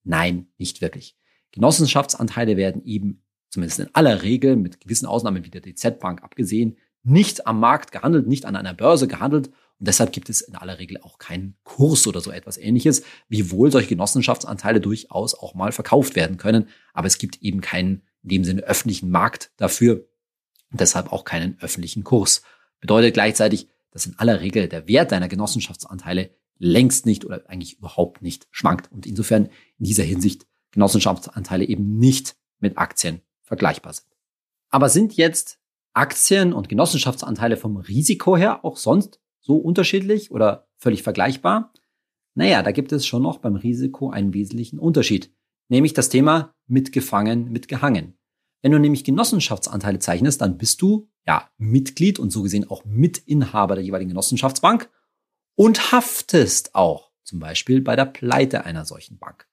Nein, 0.04 0.48
nicht 0.58 0.80
wirklich. 0.80 1.16
Genossenschaftsanteile 1.52 2.56
werden 2.56 2.82
eben, 2.84 3.24
zumindest 3.50 3.80
in 3.80 3.94
aller 3.94 4.22
Regel, 4.22 4.56
mit 4.56 4.80
gewissen 4.80 5.06
Ausnahmen 5.06 5.44
wie 5.44 5.50
der 5.50 5.62
DZ-Bank 5.62 6.22
abgesehen, 6.22 6.76
nicht 7.02 7.46
am 7.46 7.60
Markt 7.60 7.90
gehandelt, 7.92 8.26
nicht 8.26 8.44
an 8.44 8.56
einer 8.56 8.74
Börse 8.74 9.08
gehandelt. 9.08 9.50
Und 9.78 9.86
deshalb 9.86 10.12
gibt 10.12 10.28
es 10.28 10.40
in 10.40 10.56
aller 10.56 10.78
Regel 10.78 11.00
auch 11.02 11.18
keinen 11.18 11.56
Kurs 11.62 12.06
oder 12.06 12.20
so 12.20 12.30
etwas 12.30 12.58
ähnliches, 12.58 13.02
wiewohl 13.28 13.70
solche 13.70 13.88
Genossenschaftsanteile 13.88 14.80
durchaus 14.80 15.34
auch 15.34 15.54
mal 15.54 15.70
verkauft 15.70 16.16
werden 16.16 16.36
können. 16.36 16.68
Aber 16.92 17.06
es 17.06 17.18
gibt 17.18 17.42
eben 17.42 17.60
keinen, 17.60 18.02
in 18.22 18.28
dem 18.30 18.44
Sinne, 18.44 18.62
öffentlichen 18.62 19.10
Markt 19.10 19.52
dafür 19.56 20.04
und 20.72 20.80
deshalb 20.80 21.12
auch 21.12 21.24
keinen 21.24 21.58
öffentlichen 21.60 22.02
Kurs. 22.02 22.42
Bedeutet 22.80 23.14
gleichzeitig, 23.14 23.68
dass 23.90 24.06
in 24.06 24.18
aller 24.18 24.40
Regel 24.40 24.68
der 24.68 24.88
Wert 24.88 25.12
deiner 25.12 25.28
Genossenschaftsanteile 25.28 26.30
längst 26.58 27.06
nicht 27.06 27.24
oder 27.24 27.48
eigentlich 27.48 27.78
überhaupt 27.78 28.20
nicht 28.20 28.48
schwankt 28.50 28.90
und 28.90 29.06
insofern 29.06 29.46
in 29.78 29.84
dieser 29.84 30.02
Hinsicht 30.02 30.46
Genossenschaftsanteile 30.72 31.64
eben 31.64 31.98
nicht 31.98 32.36
mit 32.58 32.78
Aktien 32.78 33.22
vergleichbar 33.42 33.92
sind. 33.92 34.08
Aber 34.68 34.88
sind 34.88 35.14
jetzt 35.16 35.58
Aktien 35.94 36.52
und 36.52 36.68
Genossenschaftsanteile 36.68 37.56
vom 37.56 37.76
Risiko 37.76 38.36
her 38.36 38.64
auch 38.64 38.76
sonst 38.76 39.20
so 39.48 39.56
unterschiedlich 39.56 40.30
oder 40.30 40.68
völlig 40.76 41.02
vergleichbar? 41.02 41.72
Naja, 42.34 42.62
da 42.62 42.70
gibt 42.70 42.92
es 42.92 43.06
schon 43.06 43.22
noch 43.22 43.38
beim 43.38 43.56
Risiko 43.56 44.10
einen 44.10 44.34
wesentlichen 44.34 44.78
Unterschied, 44.78 45.34
nämlich 45.68 45.94
das 45.94 46.10
Thema 46.10 46.54
mitgefangen, 46.66 47.50
mitgehangen. 47.50 48.18
Wenn 48.60 48.72
du 48.72 48.78
nämlich 48.78 49.04
Genossenschaftsanteile 49.04 50.00
zeichnest, 50.00 50.42
dann 50.42 50.58
bist 50.58 50.82
du 50.82 51.08
ja 51.26 51.50
Mitglied 51.56 52.18
und 52.18 52.30
so 52.30 52.42
gesehen 52.42 52.68
auch 52.68 52.84
Mitinhaber 52.84 53.74
der 53.74 53.84
jeweiligen 53.84 54.10
Genossenschaftsbank 54.10 54.90
und 55.54 55.92
haftest 55.92 56.74
auch, 56.74 57.10
zum 57.24 57.38
Beispiel 57.38 57.80
bei 57.80 57.96
der 57.96 58.04
Pleite 58.04 58.66
einer 58.66 58.84
solchen 58.84 59.18
Bank. 59.18 59.48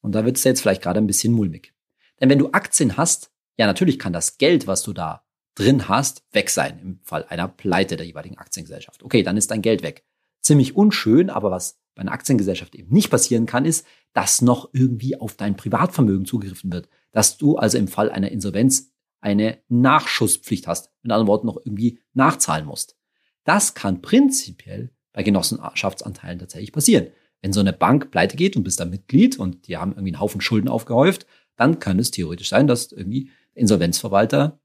Und 0.00 0.16
da 0.16 0.24
wird 0.24 0.36
es 0.36 0.44
jetzt 0.44 0.62
vielleicht 0.62 0.82
gerade 0.82 0.98
ein 0.98 1.06
bisschen 1.06 1.32
mulmig. 1.32 1.74
Denn 2.20 2.28
wenn 2.28 2.40
du 2.40 2.50
Aktien 2.50 2.96
hast, 2.96 3.30
ja 3.56 3.66
natürlich 3.66 4.00
kann 4.00 4.12
das 4.12 4.36
Geld, 4.36 4.66
was 4.66 4.82
du 4.82 4.92
da 4.92 5.24
drin 5.54 5.88
hast, 5.88 6.24
weg 6.32 6.50
sein 6.50 6.78
im 6.80 7.00
Fall 7.02 7.24
einer 7.28 7.48
Pleite 7.48 7.96
der 7.96 8.06
jeweiligen 8.06 8.38
Aktiengesellschaft. 8.38 9.02
Okay, 9.02 9.22
dann 9.22 9.36
ist 9.36 9.50
dein 9.50 9.62
Geld 9.62 9.82
weg. 9.82 10.04
Ziemlich 10.40 10.76
unschön, 10.76 11.30
aber 11.30 11.50
was 11.50 11.80
bei 11.94 12.02
einer 12.02 12.12
Aktiengesellschaft 12.12 12.74
eben 12.74 12.92
nicht 12.92 13.10
passieren 13.10 13.46
kann, 13.46 13.64
ist, 13.64 13.86
dass 14.12 14.42
noch 14.42 14.70
irgendwie 14.72 15.16
auf 15.20 15.34
dein 15.34 15.56
Privatvermögen 15.56 16.24
zugegriffen 16.24 16.72
wird. 16.72 16.88
Dass 17.10 17.36
du 17.36 17.56
also 17.56 17.78
im 17.78 17.88
Fall 17.88 18.10
einer 18.10 18.30
Insolvenz 18.30 18.92
eine 19.20 19.58
Nachschusspflicht 19.68 20.66
hast. 20.66 20.90
Mit 21.02 21.12
anderen 21.12 21.28
Worten 21.28 21.46
noch 21.46 21.58
irgendwie 21.64 22.00
nachzahlen 22.14 22.66
musst. 22.66 22.96
Das 23.44 23.74
kann 23.74 24.02
prinzipiell 24.02 24.90
bei 25.12 25.22
Genossenschaftsanteilen 25.22 26.38
tatsächlich 26.38 26.72
passieren. 26.72 27.08
Wenn 27.40 27.52
so 27.52 27.60
eine 27.60 27.72
Bank 27.72 28.10
pleite 28.10 28.36
geht 28.36 28.56
und 28.56 28.62
bist 28.62 28.80
da 28.80 28.84
Mitglied 28.84 29.38
und 29.38 29.66
die 29.66 29.76
haben 29.76 29.92
irgendwie 29.92 30.12
einen 30.12 30.20
Haufen 30.20 30.40
Schulden 30.40 30.68
aufgehäuft, 30.68 31.26
dann 31.56 31.78
kann 31.78 31.98
es 31.98 32.10
theoretisch 32.10 32.48
sein, 32.48 32.66
dass 32.66 32.92
irgendwie 32.92 33.30
Insolvenzverwalter 33.54 34.60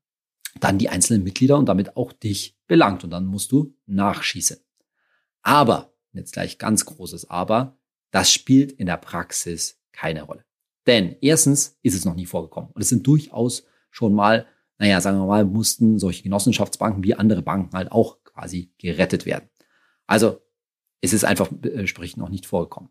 dann 0.59 0.77
die 0.77 0.89
einzelnen 0.89 1.23
Mitglieder 1.23 1.57
und 1.57 1.67
damit 1.67 1.97
auch 1.97 2.11
dich 2.11 2.57
belangt 2.67 3.03
und 3.03 3.09
dann 3.09 3.25
musst 3.25 3.51
du 3.51 3.75
nachschießen. 3.85 4.57
Aber, 5.41 5.93
jetzt 6.13 6.33
gleich 6.33 6.57
ganz 6.57 6.85
großes 6.85 7.29
Aber, 7.29 7.77
das 8.11 8.31
spielt 8.31 8.71
in 8.71 8.87
der 8.87 8.97
Praxis 8.97 9.79
keine 9.91 10.23
Rolle. 10.23 10.43
Denn 10.85 11.15
erstens 11.21 11.77
ist 11.81 11.95
es 11.95 12.05
noch 12.05 12.15
nie 12.15 12.25
vorgekommen 12.25 12.71
und 12.73 12.81
es 12.81 12.89
sind 12.89 13.05
durchaus 13.05 13.65
schon 13.91 14.13
mal, 14.13 14.47
naja, 14.77 15.01
sagen 15.01 15.17
wir 15.19 15.25
mal, 15.25 15.45
mussten 15.45 15.99
solche 15.99 16.23
Genossenschaftsbanken 16.23 17.03
wie 17.03 17.15
andere 17.15 17.41
Banken 17.41 17.75
halt 17.75 17.91
auch 17.91 18.23
quasi 18.23 18.71
gerettet 18.77 19.25
werden. 19.25 19.49
Also 20.05 20.41
es 21.01 21.13
ist 21.13 21.25
einfach 21.25 21.51
äh, 21.63 21.87
sprich 21.87 22.17
noch 22.17 22.29
nicht 22.29 22.45
vorgekommen. 22.45 22.89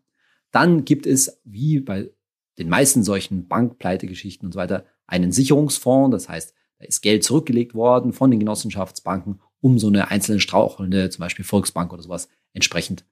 Dann 0.51 0.85
gibt 0.85 1.05
es, 1.05 1.41
wie 1.43 1.79
bei 1.79 2.11
den 2.57 2.69
meisten 2.69 3.03
solchen 3.03 3.47
Bankpleitegeschichten 3.47 4.45
und 4.45 4.53
so 4.53 4.59
weiter, 4.59 4.85
einen 5.05 5.31
Sicherungsfonds. 5.31 6.11
Das 6.13 6.29
heißt, 6.29 6.53
da 6.79 6.85
ist 6.85 7.01
Geld 7.01 7.23
zurückgelegt 7.23 7.73
worden 7.73 8.13
von 8.13 8.31
den 8.31 8.39
Genossenschaftsbanken, 8.39 9.41
um 9.61 9.79
so 9.79 9.87
eine 9.87 10.09
einzelne 10.09 10.39
strauchelnde, 10.39 11.09
zum 11.09 11.21
Beispiel 11.21 11.45
Volksbank 11.45 11.91
oder 11.93 12.03
sowas, 12.03 12.29
entsprechend 12.53 13.05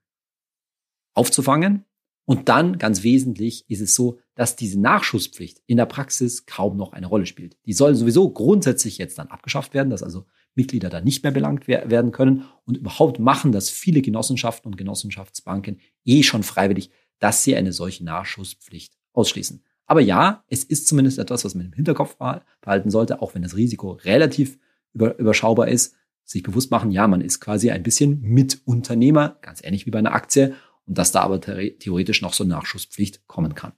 aufzufangen. 1.13 1.86
Und 2.25 2.50
dann, 2.50 2.80
ganz 2.80 3.04
wesentlich, 3.04 3.70
ist 3.70 3.82
es 3.82 3.94
so, 3.94 4.20
dass 4.34 4.56
diese 4.56 4.80
Nachschusspflicht 4.80 5.62
in 5.68 5.78
der 5.78 5.86
Praxis 5.86 6.46
kaum 6.48 6.75
noch 6.75 6.92
eine 6.92 7.06
Rolle 7.06 7.28
spielt. 7.28 7.56
Die 7.66 7.74
soll 7.74 7.94
sowieso 7.94 8.30
grundsätzlich 8.30 8.98
jetzt 8.98 9.20
dann 9.20 9.28
abgeschafft 9.28 9.74
werden, 9.74 9.92
dass 9.92 10.01
also 10.01 10.25
Mitglieder 10.56 10.90
da 10.90 11.01
nicht 11.01 11.24
mehr 11.24 11.32
belangt 11.32 11.68
werden 11.68 12.12
können. 12.12 12.46
Und 12.66 12.78
überhaupt 12.78 13.20
machen 13.20 13.51
das 13.51 13.70
viele 13.70 14.01
Genossenschaften 14.01 14.72
und 14.72 14.78
Genossenschaftsbanken 14.78 15.80
eh 16.04 16.24
schon 16.24 16.44
freiwillig, 16.44 16.90
dass 17.20 17.44
sie 17.44 17.56
eine 17.56 17.74
solche 17.74 18.04
Nachschusspflicht 18.04 18.98
ausschließen. 19.13 19.63
Aber 19.86 20.01
ja, 20.01 20.44
es 20.48 20.63
ist 20.63 20.88
zumindest 20.88 21.20
etwas, 21.20 21.46
was 21.46 21.56
man 21.56 21.68
im 21.68 21.74
Hinterkopf 21.74 22.18
behalten 22.62 22.89
sollte, 22.89 23.22
auch 23.22 23.36
wenn 23.36 23.44
das 23.44 23.56
Risiko 23.56 23.92
relativ 23.92 24.58
überschaubar 24.94 25.68
ist, 25.68 25.96
sich 26.24 26.42
bewusst 26.42 26.72
machen, 26.72 26.92
ja, 26.92 27.08
man 27.08 27.22
ist 27.22 27.39
quasi 27.39 27.70
ein 27.70 27.84
bisschen 27.84 28.22
Mitunternehmer, 28.22 29.38
ganz 29.42 29.63
ähnlich 29.63 29.86
wie 29.86 29.92
bei 29.92 30.00
einer 30.00 30.13
Aktie, 30.13 30.56
und 30.88 30.98
dass 30.98 31.12
da 31.12 31.22
aber 31.22 31.39
theoretisch 31.39 32.22
noch 32.22 32.34
so 32.34 32.44
Nachschusspflicht 32.44 33.27
kommen 33.27 33.54
kann. 33.54 33.74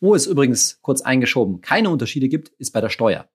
Wo 0.00 0.14
es 0.14 0.26
übrigens 0.26 0.80
kurz 0.82 1.00
eingeschoben 1.00 1.60
keine 1.60 1.90
Unterschiede 1.90 2.28
gibt, 2.28 2.48
ist 2.58 2.72
bei 2.72 2.80
der 2.80 2.90
Steuer 2.90 3.28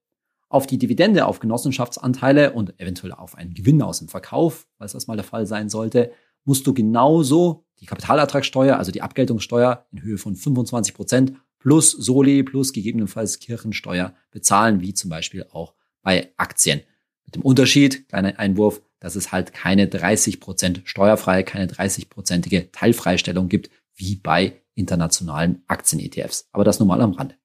auf 0.54 0.68
die 0.68 0.78
Dividende 0.78 1.26
auf 1.26 1.40
Genossenschaftsanteile 1.40 2.54
und 2.54 2.80
eventuell 2.80 3.12
auf 3.12 3.36
einen 3.36 3.56
Gewinn 3.56 3.82
aus 3.82 3.98
dem 3.98 4.08
Verkauf, 4.08 4.68
falls 4.78 4.92
das 4.92 5.08
mal 5.08 5.16
der 5.16 5.24
Fall 5.24 5.48
sein 5.48 5.68
sollte, 5.68 6.12
musst 6.46 6.68
du 6.68 6.76
genauso 6.76 7.66
die 7.80 7.88
Kapitalertragssteuer, 7.88 8.78
also 8.78 8.92
die 8.92 9.02
Abgeltungssteuer 9.02 9.88
in 9.92 10.04
Höhe 10.04 10.20
von 10.20 10.36
25 10.36 10.94
Prozent 10.94 11.34
plus 11.64 11.92
Soli 11.92 12.44
plus 12.44 12.74
gegebenenfalls 12.74 13.40
Kirchensteuer 13.40 14.14
bezahlen, 14.32 14.82
wie 14.82 14.94
zum 14.94 15.10
Beispiel 15.10 15.46
auch 15.52 15.74
bei 16.02 16.34
Aktien. 16.36 16.82
Mit 17.26 17.36
dem 17.36 17.42
Unterschied, 17.42 18.10
kleiner 18.10 18.38
Einwurf, 18.38 18.82
dass 19.00 19.16
es 19.16 19.32
halt 19.32 19.54
keine 19.54 19.88
30 19.88 20.42
Prozent 20.42 20.82
steuerfreie, 20.84 21.46
keine 21.46 21.68
30-prozentige 21.68 22.72
Teilfreistellung 22.74 23.48
gibt, 23.48 23.70
wie 23.96 24.16
bei 24.16 24.62
internationalen 24.76 25.64
Aktien-ETFs. 25.68 26.50
Aber 26.52 26.66
das 26.66 26.80
nur 26.80 26.88
mal 26.88 27.00
am 27.00 27.14
Rande. 27.14 27.36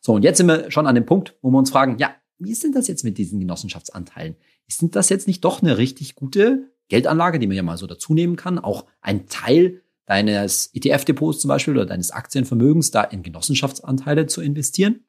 So, 0.00 0.14
und 0.14 0.22
jetzt 0.22 0.38
sind 0.38 0.46
wir 0.46 0.70
schon 0.70 0.86
an 0.86 0.94
dem 0.94 1.04
Punkt, 1.04 1.36
wo 1.42 1.50
wir 1.50 1.58
uns 1.58 1.70
fragen, 1.70 1.98
ja, 1.98 2.16
wie 2.38 2.50
ist 2.50 2.64
denn 2.64 2.72
das 2.72 2.88
jetzt 2.88 3.04
mit 3.04 3.18
diesen 3.18 3.40
Genossenschaftsanteilen? 3.40 4.36
Ist 4.66 4.80
denn 4.80 4.90
das 4.90 5.10
jetzt 5.10 5.26
nicht 5.26 5.44
doch 5.44 5.60
eine 5.60 5.76
richtig 5.76 6.14
gute 6.14 6.70
Geldanlage, 6.88 7.38
die 7.38 7.46
man 7.46 7.56
ja 7.56 7.62
mal 7.62 7.76
so 7.76 7.86
dazu 7.86 8.14
nehmen 8.14 8.36
kann? 8.36 8.58
Auch 8.58 8.86
ein 9.02 9.26
Teil 9.26 9.82
deines 10.06 10.70
ETF-Depots 10.74 11.40
zum 11.40 11.48
Beispiel 11.48 11.74
oder 11.74 11.86
deines 11.86 12.10
Aktienvermögens 12.10 12.90
da 12.90 13.02
in 13.02 13.22
Genossenschaftsanteile 13.22 14.26
zu 14.26 14.40
investieren? 14.40 15.04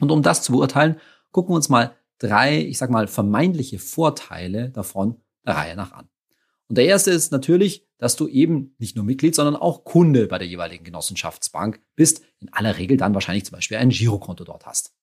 Und 0.00 0.10
um 0.10 0.22
das 0.22 0.42
zu 0.42 0.52
beurteilen, 0.52 0.96
gucken 1.30 1.52
wir 1.52 1.56
uns 1.56 1.68
mal 1.68 1.94
drei, 2.18 2.60
ich 2.60 2.78
sag 2.78 2.90
mal, 2.90 3.06
vermeintliche 3.06 3.78
Vorteile 3.78 4.70
davon 4.70 5.20
der 5.46 5.56
Reihe 5.56 5.76
nach 5.76 5.92
an. 5.92 6.08
Und 6.68 6.78
der 6.78 6.86
erste 6.86 7.10
ist 7.10 7.32
natürlich, 7.32 7.86
dass 7.98 8.16
du 8.16 8.26
eben 8.26 8.74
nicht 8.78 8.96
nur 8.96 9.04
Mitglied, 9.04 9.34
sondern 9.34 9.56
auch 9.56 9.84
Kunde 9.84 10.26
bei 10.26 10.38
der 10.38 10.48
jeweiligen 10.48 10.84
Genossenschaftsbank 10.84 11.80
bist. 11.94 12.22
In 12.40 12.52
aller 12.52 12.78
Regel 12.78 12.96
dann 12.96 13.14
wahrscheinlich 13.14 13.44
zum 13.44 13.56
Beispiel 13.56 13.76
ein 13.76 13.90
Girokonto 13.90 14.44
dort 14.44 14.66
hast. 14.66 14.94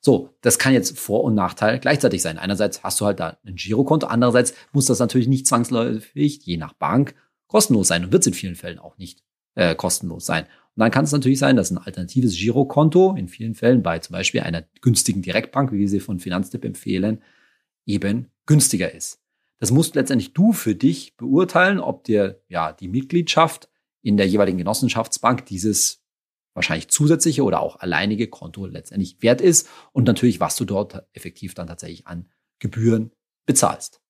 So, 0.00 0.34
das 0.42 0.58
kann 0.58 0.74
jetzt 0.74 0.98
Vor- 0.98 1.24
und 1.24 1.34
Nachteil 1.34 1.78
gleichzeitig 1.78 2.20
sein. 2.20 2.38
Einerseits 2.38 2.82
hast 2.82 3.00
du 3.00 3.06
halt 3.06 3.20
da 3.20 3.38
ein 3.44 3.56
Girokonto, 3.56 4.06
andererseits 4.06 4.54
muss 4.72 4.84
das 4.84 4.98
natürlich 4.98 5.28
nicht 5.28 5.46
zwangsläufig, 5.46 6.44
je 6.44 6.58
nach 6.58 6.74
Bank, 6.74 7.14
kostenlos 7.54 7.86
sein 7.86 8.04
und 8.04 8.10
wird 8.10 8.22
es 8.22 8.26
in 8.26 8.34
vielen 8.34 8.56
Fällen 8.56 8.80
auch 8.80 8.98
nicht 8.98 9.22
äh, 9.54 9.76
kostenlos 9.76 10.26
sein. 10.26 10.42
Und 10.42 10.80
dann 10.80 10.90
kann 10.90 11.04
es 11.04 11.12
natürlich 11.12 11.38
sein, 11.38 11.54
dass 11.54 11.70
ein 11.70 11.78
alternatives 11.78 12.36
Girokonto 12.36 13.14
in 13.14 13.28
vielen 13.28 13.54
Fällen 13.54 13.84
bei 13.84 14.00
zum 14.00 14.14
Beispiel 14.14 14.40
einer 14.40 14.64
günstigen 14.80 15.22
Direktbank, 15.22 15.70
wie 15.70 15.78
wir 15.78 15.88
sie 15.88 16.00
von 16.00 16.18
Finanztipp 16.18 16.64
empfehlen, 16.64 17.22
eben 17.86 18.28
günstiger 18.46 18.92
ist. 18.92 19.20
Das 19.60 19.70
musst 19.70 19.94
letztendlich 19.94 20.32
du 20.32 20.52
für 20.52 20.74
dich 20.74 21.16
beurteilen, 21.16 21.78
ob 21.78 22.02
dir 22.02 22.42
ja 22.48 22.72
die 22.72 22.88
Mitgliedschaft 22.88 23.68
in 24.02 24.16
der 24.16 24.26
jeweiligen 24.26 24.58
Genossenschaftsbank 24.58 25.46
dieses 25.46 26.02
wahrscheinlich 26.54 26.88
zusätzliche 26.88 27.44
oder 27.44 27.60
auch 27.60 27.78
alleinige 27.78 28.26
Konto 28.26 28.66
letztendlich 28.66 29.22
wert 29.22 29.40
ist 29.40 29.68
und 29.92 30.08
natürlich, 30.08 30.40
was 30.40 30.56
du 30.56 30.64
dort 30.64 31.06
effektiv 31.12 31.54
dann 31.54 31.68
tatsächlich 31.68 32.08
an 32.08 32.28
Gebühren 32.58 33.12
bezahlst. 33.46 34.00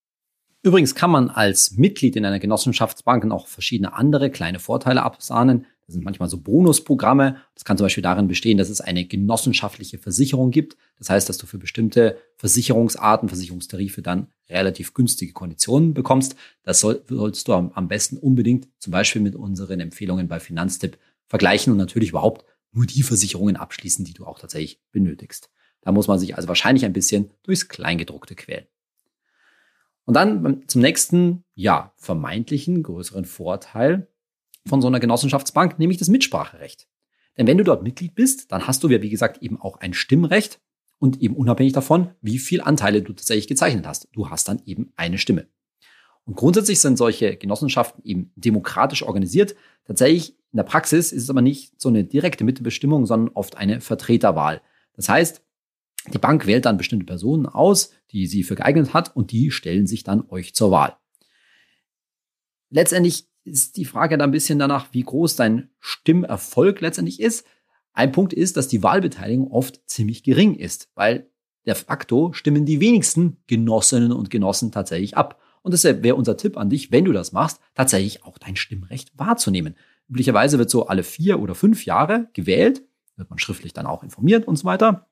Übrigens 0.65 0.95
kann 0.95 1.11
man 1.11 1.29
als 1.29 1.73
Mitglied 1.73 2.17
in 2.17 2.25
einer 2.25 2.39
Genossenschaftsbank 2.39 3.27
noch 3.27 3.49
verschiedene 3.49 3.93
andere 3.93 4.31
kleine 4.31 4.59
Vorteile 4.59 5.03
absahnen. 5.03 5.67
Das 5.87 5.93
sind 5.93 6.07
manchmal 6.07 6.31
so 6.31 6.39
Bonusprogramme. 6.41 7.37
Das 7.53 7.67
kann 7.67 7.77
zum 7.77 7.85
Beispiel 7.85 8.03
darin 8.03 8.29
bestehen, 8.29 8.57
dass 8.57 8.71
es 8.71 8.81
eine 8.81 9.05
genossenschaftliche 9.05 9.99
Versicherung 9.99 10.51
gibt. 10.51 10.79
Das 10.99 11.11
heißt, 11.11 11.29
dass 11.29 11.37
du 11.37 11.45
für 11.45 11.59
bestimmte 11.59 12.17
Versicherungsarten, 12.39 13.29
Versicherungstarife 13.29 14.01
dann 14.01 14.29
relativ 14.49 14.95
günstige 14.95 15.35
Konditionen 15.35 15.93
bekommst. 15.93 16.35
Das 16.63 16.81
soll, 16.81 17.05
sollst 17.11 17.47
du 17.47 17.53
am 17.53 17.89
besten 17.89 18.17
unbedingt 18.17 18.67
zum 18.79 18.91
Beispiel 18.91 19.21
mit 19.21 19.35
unseren 19.35 19.81
Empfehlungen 19.81 20.29
bei 20.29 20.41
Finanztipp 20.41 20.97
vergleichen 21.27 21.73
und 21.73 21.79
natürlich 21.79 22.09
überhaupt 22.09 22.47
nur 22.73 22.87
die 22.87 23.03
Versicherungen 23.03 23.57
abschließen, 23.57 24.07
die 24.07 24.15
du 24.15 24.25
auch 24.25 24.39
tatsächlich 24.39 24.81
benötigst. 24.93 25.51
Da 25.83 25.93
muss 25.93 26.09
man 26.09 26.19
sich 26.19 26.37
also 26.37 26.49
wahrscheinlich 26.49 26.87
ein 26.87 26.95
bisschen 26.95 27.33
durchs 27.43 27.69
Kleingedruckte 27.69 28.35
quälen. 28.35 28.65
Und 30.05 30.15
dann 30.15 30.65
zum 30.67 30.83
nächsten, 30.83 31.45
ja, 31.55 31.93
vermeintlichen 31.97 32.83
größeren 32.83 33.25
Vorteil 33.25 34.09
von 34.67 34.81
so 34.83 34.89
einer 34.89 35.01
Genossenschaftsbank, 35.01 35.79
nämlich 35.79 35.99
das 35.99 36.09
Mitspracherecht. 36.09 36.87
Denn 37.37 37.47
wenn 37.47 37.59
du 37.59 37.65
dort 37.65 37.83
Mitglied 37.83 38.15
bist, 38.15 38.53
dann 38.53 38.67
hast 38.67 38.83
du 38.83 38.89
ja, 38.89 39.03
wie 39.03 39.11
gesagt, 39.11 39.43
eben 39.43 39.61
auch 39.61 39.79
ein 39.79 39.95
Stimmrecht 39.95 40.61
und 40.99 41.21
eben 41.21 41.35
unabhängig 41.35 41.73
davon, 41.73 42.11
wie 42.21 42.39
viel 42.39 42.61
Anteile 42.61 43.03
du 43.03 43.13
tatsächlich 43.13 43.49
gezeichnet 43.49 43.87
hast. 43.87 44.09
Du 44.13 44.31
hast 44.31 44.49
dann 44.49 44.63
eben 44.67 44.93
eine 44.97 45.19
Stimme. 45.19 45.49
Und 46.25 46.37
grundsätzlich 46.37 46.81
sind 46.81 46.97
solche 46.97 47.37
Genossenschaften 47.37 48.03
eben 48.05 48.33
demokratisch 48.37 49.03
organisiert. 49.03 49.55
Tatsächlich 49.87 50.31
in 50.53 50.57
der 50.57 50.65
Praxis 50.65 51.13
ist 51.13 51.25
es 51.25 51.31
aber 51.31 51.43
nicht 51.43 51.79
so 51.81 51.89
eine 51.89 52.05
direkte 52.05 52.45
Mitbestimmung, 52.45 53.05
sondern 53.05 53.35
oft 53.35 53.57
eine 53.57 53.81
Vertreterwahl. 53.81 54.63
Das 54.95 55.09
heißt, 55.09 55.44
die 56.13 56.19
Bank 56.19 56.47
wählt 56.47 56.67
dann 56.67 56.77
bestimmte 56.77 57.07
Personen 57.07 57.47
aus, 57.47 57.91
die 58.11 58.27
sie 58.27 58.43
für 58.43 58.57
geeignet 58.57 58.93
hat 58.93 59.17
und 59.17 59.33
die 59.33 59.51
stellen 59.51 59.87
sich 59.87 60.05
dann 60.05 60.25
euch 60.29 60.55
zur 60.55 60.71
Wahl. 60.71 60.97
Letztendlich 62.71 63.29
ist 63.45 63.77
die 63.77 63.85
Frage 63.85 64.19
dann 64.19 64.31
ein 64.31 64.33
bisschen 64.33 64.59
danach, 64.59 64.89
wie 64.93 65.03
groß 65.03 65.37
dein 65.37 65.71
Stimmerfolg 65.81 66.81
letztendlich 66.81 67.21
ist. 67.21 67.47
Ein 67.93 68.13
Punkt 68.13 68.33
ist, 68.33 68.57
dass 68.57 68.69
die 68.69 68.83
Wahlbeteiligung 68.83 69.51
oft 69.51 69.81
ziemlich 69.89 70.23
gering 70.23 70.55
ist, 70.55 70.91
weil 70.95 71.31
de 71.67 71.75
facto 71.75 72.33
stimmen 72.33 72.67
die 72.67 72.81
wenigsten 72.81 73.39
Genossinnen 73.47 74.13
und 74.13 74.31
Genossen 74.31 74.73
tatsächlich 74.73 75.17
ab. 75.17 75.41
Und 75.63 75.73
deshalb 75.73 76.03
wäre 76.03 76.17
unser 76.17 76.37
Tipp 76.37 76.59
an 76.59 76.69
dich, 76.69 76.93
wenn 76.93 77.05
du 77.05 77.13
das 77.13 77.33
machst, 77.33 77.61
tatsächlich 77.75 78.25
auch 78.25 78.37
dein 78.37 78.57
Stimmrecht 78.57 79.13
wahrzunehmen. 79.17 79.77
Üblicherweise 80.09 80.59
wird 80.59 80.69
so 80.69 80.87
alle 80.87 81.03
vier 81.03 81.41
oder 81.41 81.55
fünf 81.55 81.87
Jahre 81.87 82.29
gewählt, 82.35 82.83
wird 83.17 83.31
man 83.31 83.39
schriftlich 83.39 83.73
dann 83.73 83.87
auch 83.87 84.03
informiert 84.03 84.47
und 84.47 84.57
so 84.57 84.65
weiter. 84.65 85.07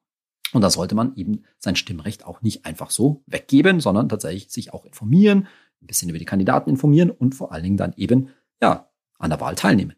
Und 0.53 0.61
da 0.61 0.71
sollte 0.71 0.95
man 0.95 1.15
eben 1.17 1.45
sein 1.59 1.77
Stimmrecht 1.77 2.27
auch 2.27 2.43
nicht 2.43 2.67
einfach 2.67 2.91
so 2.91 3.23
weggeben, 3.27 3.81
sondern 3.81 4.09
tatsächlich 4.09 4.51
sich 4.51 4.73
auch 4.73 4.85
informieren, 4.85 5.49
ein 5.81 5.87
bisschen 5.87 6.11
über 6.11 6.19
die 6.19 6.27
Kandidaten 6.27 6.69
informieren 6.71 7.11
und 7.11 7.35
vor 7.35 7.53
allen 7.53 7.65
Dingen 7.65 7.77
dann 7.77 7.95
eben, 7.97 8.29
ja, 8.61 8.91
an 9.19 9.31
der 9.31 9.41
Wahl 9.41 9.55
teilnehmen. 9.55 9.95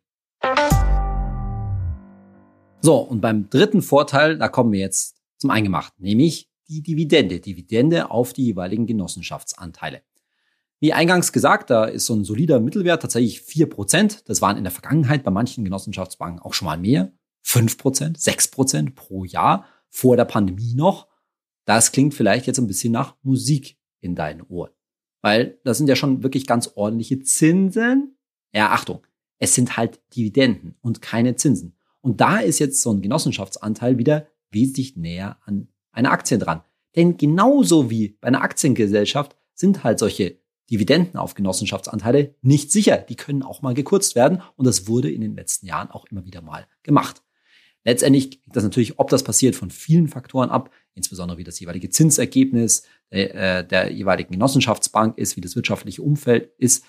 So, 2.80 2.98
und 2.98 3.20
beim 3.20 3.50
dritten 3.50 3.82
Vorteil, 3.82 4.38
da 4.38 4.48
kommen 4.48 4.72
wir 4.72 4.80
jetzt 4.80 5.16
zum 5.38 5.50
Eingemachten, 5.50 6.04
nämlich 6.04 6.50
die 6.68 6.82
Dividende, 6.82 7.40
Dividende 7.40 8.10
auf 8.10 8.32
die 8.32 8.44
jeweiligen 8.44 8.86
Genossenschaftsanteile. 8.86 10.02
Wie 10.80 10.92
eingangs 10.92 11.32
gesagt, 11.32 11.70
da 11.70 11.84
ist 11.84 12.06
so 12.06 12.14
ein 12.14 12.24
solider 12.24 12.60
Mittelwert 12.60 13.02
tatsächlich 13.02 13.40
vier 13.40 13.68
Prozent. 13.68 14.28
Das 14.28 14.42
waren 14.42 14.56
in 14.56 14.64
der 14.64 14.70
Vergangenheit 14.70 15.24
bei 15.24 15.30
manchen 15.30 15.64
Genossenschaftsbanken 15.64 16.40
auch 16.40 16.54
schon 16.54 16.66
mal 16.66 16.78
mehr. 16.78 17.12
fünf 17.42 17.76
Prozent, 17.78 18.20
sechs 18.20 18.48
Prozent 18.48 18.94
pro 18.94 19.24
Jahr 19.24 19.66
vor 19.94 20.16
der 20.16 20.24
Pandemie 20.24 20.74
noch. 20.74 21.06
Das 21.66 21.92
klingt 21.92 22.14
vielleicht 22.14 22.48
jetzt 22.48 22.58
ein 22.58 22.66
bisschen 22.66 22.92
nach 22.92 23.14
Musik 23.22 23.78
in 24.00 24.16
deinen 24.16 24.42
Ohren. 24.42 24.72
Weil 25.22 25.60
das 25.62 25.78
sind 25.78 25.86
ja 25.86 25.94
schon 25.94 26.24
wirklich 26.24 26.48
ganz 26.48 26.72
ordentliche 26.74 27.20
Zinsen. 27.20 28.18
Ja, 28.52 28.72
Achtung, 28.72 29.06
es 29.38 29.54
sind 29.54 29.76
halt 29.76 30.00
Dividenden 30.14 30.74
und 30.80 31.00
keine 31.00 31.36
Zinsen. 31.36 31.76
Und 32.00 32.20
da 32.20 32.38
ist 32.38 32.58
jetzt 32.58 32.82
so 32.82 32.92
ein 32.92 33.02
Genossenschaftsanteil 33.02 33.96
wieder 33.96 34.26
wesentlich 34.50 34.96
näher 34.96 35.38
an 35.44 35.68
einer 35.92 36.10
Aktie 36.10 36.38
dran. 36.38 36.62
Denn 36.96 37.16
genauso 37.16 37.88
wie 37.88 38.18
bei 38.20 38.28
einer 38.28 38.42
Aktiengesellschaft 38.42 39.36
sind 39.54 39.84
halt 39.84 40.00
solche 40.00 40.38
Dividenden 40.70 41.18
auf 41.18 41.34
Genossenschaftsanteile 41.34 42.34
nicht 42.42 42.72
sicher. 42.72 42.96
Die 42.96 43.16
können 43.16 43.44
auch 43.44 43.62
mal 43.62 43.74
gekürzt 43.74 44.16
werden 44.16 44.42
und 44.56 44.66
das 44.66 44.88
wurde 44.88 45.10
in 45.10 45.20
den 45.20 45.36
letzten 45.36 45.66
Jahren 45.66 45.90
auch 45.92 46.04
immer 46.06 46.24
wieder 46.24 46.42
mal 46.42 46.66
gemacht. 46.82 47.23
Letztendlich 47.84 48.24
hängt 48.24 48.56
das 48.56 48.64
natürlich, 48.64 48.98
ob 48.98 49.10
das 49.10 49.22
passiert, 49.22 49.54
von 49.54 49.70
vielen 49.70 50.08
Faktoren 50.08 50.50
ab, 50.50 50.70
insbesondere 50.94 51.38
wie 51.38 51.44
das 51.44 51.60
jeweilige 51.60 51.90
Zinsergebnis 51.90 52.84
der, 53.12 53.34
äh, 53.34 53.66
der 53.66 53.92
jeweiligen 53.92 54.32
Genossenschaftsbank 54.32 55.18
ist, 55.18 55.36
wie 55.36 55.42
das 55.42 55.54
wirtschaftliche 55.54 56.02
Umfeld 56.02 56.50
ist. 56.58 56.84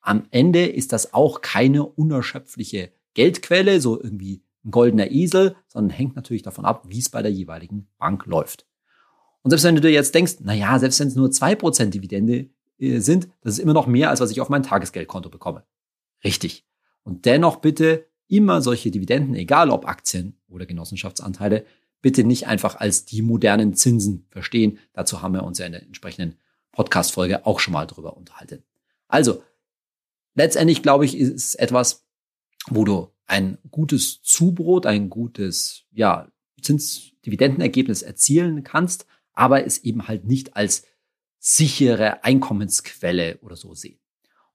Am 0.00 0.26
Ende 0.30 0.66
ist 0.66 0.92
das 0.92 1.14
auch 1.14 1.40
keine 1.40 1.84
unerschöpfliche 1.84 2.90
Geldquelle, 3.14 3.80
so 3.80 4.00
irgendwie 4.02 4.42
ein 4.64 4.70
goldener 4.70 5.10
Esel, 5.10 5.56
sondern 5.68 5.96
hängt 5.96 6.16
natürlich 6.16 6.42
davon 6.42 6.64
ab, 6.64 6.84
wie 6.88 6.98
es 6.98 7.08
bei 7.08 7.22
der 7.22 7.32
jeweiligen 7.32 7.88
Bank 7.98 8.26
läuft. 8.26 8.66
Und 9.42 9.50
selbst 9.50 9.64
wenn 9.64 9.74
du 9.74 9.80
dir 9.80 9.90
jetzt 9.90 10.14
denkst, 10.14 10.36
na 10.40 10.52
ja, 10.52 10.78
selbst 10.78 11.00
wenn 11.00 11.08
es 11.08 11.14
nur 11.14 11.30
zwei 11.30 11.54
Prozent 11.54 11.94
Dividende 11.94 12.50
äh, 12.78 12.98
sind, 12.98 13.28
das 13.40 13.54
ist 13.54 13.58
immer 13.60 13.72
noch 13.72 13.86
mehr, 13.86 14.10
als 14.10 14.20
was 14.20 14.30
ich 14.30 14.40
auf 14.40 14.48
mein 14.48 14.62
Tagesgeldkonto 14.62 15.30
bekomme. 15.30 15.64
Richtig. 16.24 16.66
Und 17.02 17.24
dennoch 17.24 17.56
bitte 17.56 18.09
immer 18.30 18.62
solche 18.62 18.90
Dividenden, 18.90 19.34
egal 19.34 19.70
ob 19.70 19.86
Aktien 19.86 20.38
oder 20.48 20.66
Genossenschaftsanteile, 20.66 21.66
bitte 22.00 22.24
nicht 22.24 22.46
einfach 22.46 22.76
als 22.76 23.04
die 23.04 23.22
modernen 23.22 23.74
Zinsen 23.74 24.26
verstehen. 24.30 24.78
Dazu 24.92 25.20
haben 25.20 25.34
wir 25.34 25.44
uns 25.44 25.58
ja 25.58 25.66
in 25.66 25.72
der 25.72 25.82
entsprechenden 25.82 26.38
Podcast-Folge 26.72 27.44
auch 27.46 27.60
schon 27.60 27.72
mal 27.72 27.86
drüber 27.86 28.16
unterhalten. 28.16 28.62
Also, 29.08 29.42
letztendlich 30.34 30.82
glaube 30.82 31.04
ich, 31.04 31.16
ist 31.16 31.34
es 31.34 31.54
etwas, 31.54 32.06
wo 32.68 32.84
du 32.84 33.08
ein 33.26 33.58
gutes 33.70 34.22
Zubrot, 34.22 34.86
ein 34.86 35.10
gutes, 35.10 35.84
ja, 35.92 36.30
Zinsdividendenergebnis 36.62 38.02
erzielen 38.02 38.64
kannst, 38.64 39.06
aber 39.32 39.64
es 39.64 39.78
eben 39.78 40.08
halt 40.08 40.24
nicht 40.24 40.56
als 40.56 40.86
sichere 41.38 42.22
Einkommensquelle 42.24 43.38
oder 43.40 43.56
so 43.56 43.74
sehen. 43.74 43.99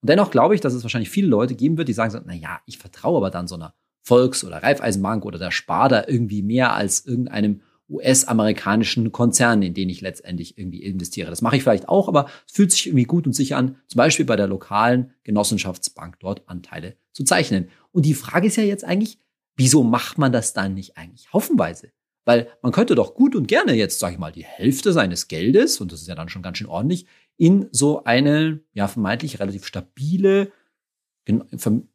Und 0.02 0.10
dennoch 0.10 0.32
glaube 0.32 0.56
ich, 0.56 0.62
dass 0.62 0.74
es 0.74 0.84
wahrscheinlich 0.84 1.10
viele 1.10 1.28
Leute 1.28 1.56
geben 1.56 1.78
wird, 1.78 1.88
die 1.88 1.94
sagen 1.94 2.12
so, 2.12 2.20
na 2.24 2.34
ja, 2.34 2.60
ich 2.66 2.78
vertraue 2.78 3.18
aber 3.18 3.32
dann 3.32 3.48
so 3.48 3.56
einer 3.56 3.74
Volks- 4.02 4.44
oder 4.44 4.62
Raiffeisenbank 4.62 5.25
oder 5.25 5.40
der 5.40 5.52
Sparda 5.52 6.06
irgendwie 6.08 6.44
mehr 6.44 6.74
als 6.74 7.06
irgendeinem 7.06 7.62
US-amerikanischen 7.90 9.12
Konzern, 9.12 9.62
in 9.62 9.74
den 9.74 9.90
ich 9.90 10.02
letztendlich 10.02 10.58
irgendwie 10.58 10.84
investiere. 10.84 11.30
Das 11.30 11.42
mache 11.42 11.58
ich 11.58 11.64
vielleicht 11.64 11.88
auch, 11.88 12.08
aber 12.08 12.28
es 12.48 12.54
fühlt 12.54 12.72
sich 12.72 12.88
irgendwie 12.88 13.04
gut 13.04 13.28
und 13.28 13.34
sicher 13.34 13.58
an, 13.58 13.78
zum 13.88 13.98
Beispiel 13.98 14.25
bei 14.25 14.36
der 14.36 14.48
lokalen 14.48 15.14
Genossenschaftsbank 15.24 16.20
dort 16.20 16.48
Anteile 16.48 16.96
zu 17.14 17.24
zeichnen. 17.24 17.70
Und 17.92 18.06
die 18.06 18.16
Frage 18.16 18.48
ist 18.48 18.58
ja 18.58 18.64
jetzt 18.64 18.84
eigentlich, 18.84 19.20
wieso 19.56 19.84
macht 19.84 20.18
man 20.18 20.32
das 20.32 20.54
dann 20.54 20.74
nicht 20.74 20.98
eigentlich 20.98 21.32
haufenweise? 21.32 21.92
Weil 22.25 22.48
man 22.64 22.72
könnte 22.72 22.96
doch 22.96 23.14
gut 23.14 23.36
und 23.36 23.48
gerne 23.48 23.74
jetzt, 23.74 24.00
sage 24.00 24.14
ich 24.14 24.20
mal, 24.20 24.32
die 24.32 24.44
Hälfte 24.44 24.92
seines 24.92 25.28
Geldes, 25.28 25.80
und 25.80 25.92
das 25.92 26.02
ist 26.02 26.08
ja 26.08 26.16
dann 26.16 26.30
schon 26.30 26.42
ganz 26.42 26.58
schön 26.58 26.68
ordentlich, 26.68 27.06
in 27.38 27.68
so 27.72 28.04
eine 28.04 28.62
ja 28.74 28.88
vermeintlich 28.88 29.39
relativ 29.39 29.65
stabile, 29.65 30.51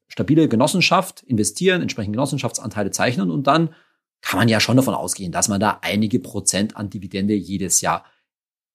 stabile 0.08 0.48
Genossenschaft 0.48 1.22
investieren, 1.22 1.82
entsprechend 1.82 2.14
Genossenschaftsanteile 2.14 2.90
zeichnen 2.90 3.30
und 3.30 3.46
dann 3.46 3.74
kann 4.20 4.38
man 4.38 4.48
ja 4.48 4.60
schon 4.60 4.76
davon 4.76 4.94
ausgehen, 4.94 5.32
dass 5.32 5.48
man 5.48 5.60
da 5.60 5.78
einige 5.82 6.20
Prozent 6.20 6.76
an 6.76 6.90
Dividende 6.90 7.34
jedes 7.34 7.80
Jahr 7.80 8.04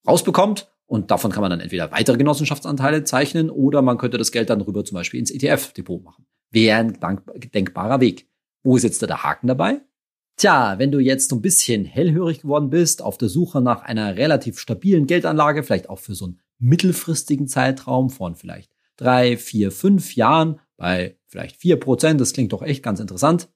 rausbekommt. 0.07 0.72
Und 0.88 1.10
davon 1.10 1.31
kann 1.31 1.41
man 1.41 1.50
dann 1.50 1.62
entweder 1.62 1.91
weitere 1.91 2.17
Genossenschaftsanteile 2.17 3.03
zeichnen 3.03 3.50
oder 3.50 3.81
man 3.81 3.98
könnte 3.98 4.19
das 4.19 4.31
Geld 4.31 4.51
dann 4.51 4.62
rüber 4.62 4.86
zum 4.86 4.95
Beispiel 4.95 5.19
ins 5.19 5.31
ETF-Depot 5.31 6.03
machen. 6.03 6.27
Wäre 6.51 6.77
ein 6.77 7.22
denkbarer 7.53 8.00
Weg. 8.01 8.27
Wo 8.63 8.77
ist 8.77 8.84
jetzt 8.84 9.01
da 9.01 9.07
der 9.07 9.24
Haken 9.24 9.48
dabei? 9.48 9.81
Tja, 10.38 10.77
wenn 10.77 10.91
du 10.91 11.00
jetzt 11.00 11.29
so 11.29 11.38
ein 11.38 11.41
bisschen 11.41 11.86
hellhörig 11.86 12.41
geworden 12.41 12.69
bist, 12.69 13.01
auf 13.01 13.17
der 13.17 13.29
Suche 13.29 13.62
nach 13.62 13.81
einer 13.81 14.15
relativ 14.15 14.60
stabilen 14.60 15.07
Geldanlage, 15.07 15.63
vielleicht 15.63 15.89
auch 15.89 16.00
für 16.00 16.13
so 16.13 16.25
einen 16.25 16.39
mittelfristigen 16.59 17.47
Zeitraum 17.47 18.09
von 18.09 18.35
vielleicht 18.35 18.71
drei, 18.97 19.38
vier, 19.38 19.71
fünf 19.71 20.15
Jahren 20.15 20.59
bei 20.77 21.17
vielleicht 21.27 21.57
vier 21.57 21.79
Prozent, 21.79 22.21
das 22.21 22.33
klingt 22.33 22.53
doch 22.53 22.62
echt 22.62 22.83
ganz 22.83 23.00
interessant. 23.00 23.50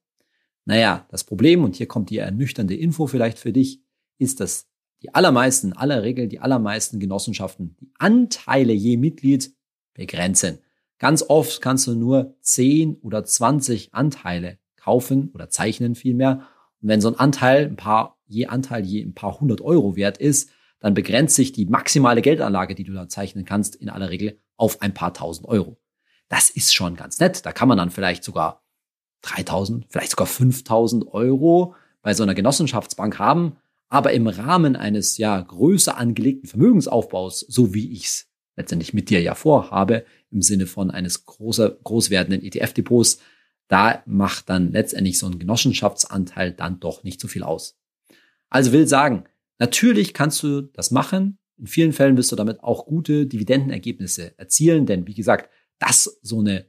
Naja, 0.65 1.07
das 1.09 1.23
Problem, 1.23 1.63
und 1.63 1.75
hier 1.75 1.87
kommt 1.87 2.09
die 2.09 2.17
ernüchternde 2.17 2.75
Info 2.75 3.07
vielleicht 3.07 3.39
für 3.39 3.51
dich, 3.51 3.81
ist, 4.17 4.39
dass 4.39 4.67
die 5.01 5.13
allermeisten, 5.13 5.73
aller 5.73 6.03
Regel, 6.03 6.27
die 6.27 6.39
allermeisten 6.39 6.99
Genossenschaften 6.99 7.75
die 7.79 7.91
Anteile 7.97 8.73
je 8.73 8.97
Mitglied 8.97 9.55
begrenzen. 9.93 10.59
Ganz 10.97 11.23
oft 11.27 11.61
kannst 11.61 11.87
du 11.87 11.95
nur 11.95 12.35
10 12.41 12.97
oder 12.97 13.23
20 13.23 13.93
Anteile 13.93 14.59
kaufen 14.75 15.31
oder 15.33 15.49
zeichnen 15.49 15.95
vielmehr. 15.95 16.47
Und 16.81 16.89
wenn 16.89 17.01
so 17.01 17.07
ein 17.07 17.19
Anteil, 17.19 17.65
ein 17.65 17.77
paar, 17.77 18.19
je 18.27 18.47
Anteil 18.47 18.85
je 18.85 19.01
ein 19.01 19.13
paar 19.13 19.39
hundert 19.39 19.61
Euro 19.61 19.95
wert 19.95 20.17
ist, 20.17 20.51
dann 20.79 20.93
begrenzt 20.93 21.35
sich 21.35 21.51
die 21.51 21.65
maximale 21.65 22.21
Geldanlage, 22.21 22.75
die 22.75 22.83
du 22.83 22.93
da 22.93 23.07
zeichnen 23.07 23.45
kannst, 23.45 23.75
in 23.75 23.89
aller 23.89 24.09
Regel 24.09 24.39
auf 24.57 24.81
ein 24.81 24.93
paar 24.93 25.13
tausend 25.13 25.47
Euro. 25.47 25.77
Das 26.29 26.49
ist 26.49 26.73
schon 26.73 26.95
ganz 26.95 27.19
nett. 27.19 27.45
Da 27.45 27.51
kann 27.51 27.67
man 27.67 27.77
dann 27.77 27.91
vielleicht 27.91 28.23
sogar 28.23 28.63
3000, 29.21 29.85
vielleicht 29.89 30.11
sogar 30.11 30.27
5000 30.27 31.07
Euro 31.07 31.75
bei 32.01 32.13
so 32.13 32.23
einer 32.23 32.35
Genossenschaftsbank 32.35 33.19
haben. 33.19 33.57
Aber 33.89 34.13
im 34.13 34.27
Rahmen 34.27 34.75
eines 34.75 35.17
ja 35.17 35.41
größer 35.41 35.97
angelegten 35.97 36.47
Vermögensaufbaus, 36.47 37.39
so 37.39 37.73
wie 37.73 37.91
ich 37.91 38.05
es 38.05 38.27
letztendlich 38.55 38.93
mit 38.93 39.09
dir 39.09 39.21
ja 39.21 39.35
vorhabe, 39.35 40.05
im 40.29 40.41
Sinne 40.41 40.67
von 40.67 40.91
eines 40.91 41.25
großer, 41.25 41.69
groß 41.83 42.09
werdenden 42.11 42.43
ETF-Depots, 42.43 43.19
da 43.67 44.03
macht 44.05 44.49
dann 44.49 44.71
letztendlich 44.71 45.17
so 45.17 45.27
ein 45.27 45.39
Genossenschaftsanteil 45.39 46.51
dann 46.51 46.79
doch 46.79 47.03
nicht 47.03 47.19
so 47.19 47.27
viel 47.27 47.43
aus. 47.43 47.79
Also 48.49 48.71
will 48.71 48.87
sagen, 48.87 49.25
natürlich 49.59 50.13
kannst 50.13 50.41
du 50.43 50.61
das 50.61 50.91
machen. 50.91 51.37
In 51.57 51.67
vielen 51.67 51.93
Fällen 51.93 52.17
wirst 52.17 52.31
du 52.31 52.35
damit 52.35 52.63
auch 52.63 52.85
gute 52.85 53.27
Dividendenergebnisse 53.27 54.37
erzielen, 54.37 54.85
denn 54.85 55.07
wie 55.07 55.13
gesagt, 55.13 55.49
dass 55.77 56.19
so 56.21 56.39
eine 56.39 56.65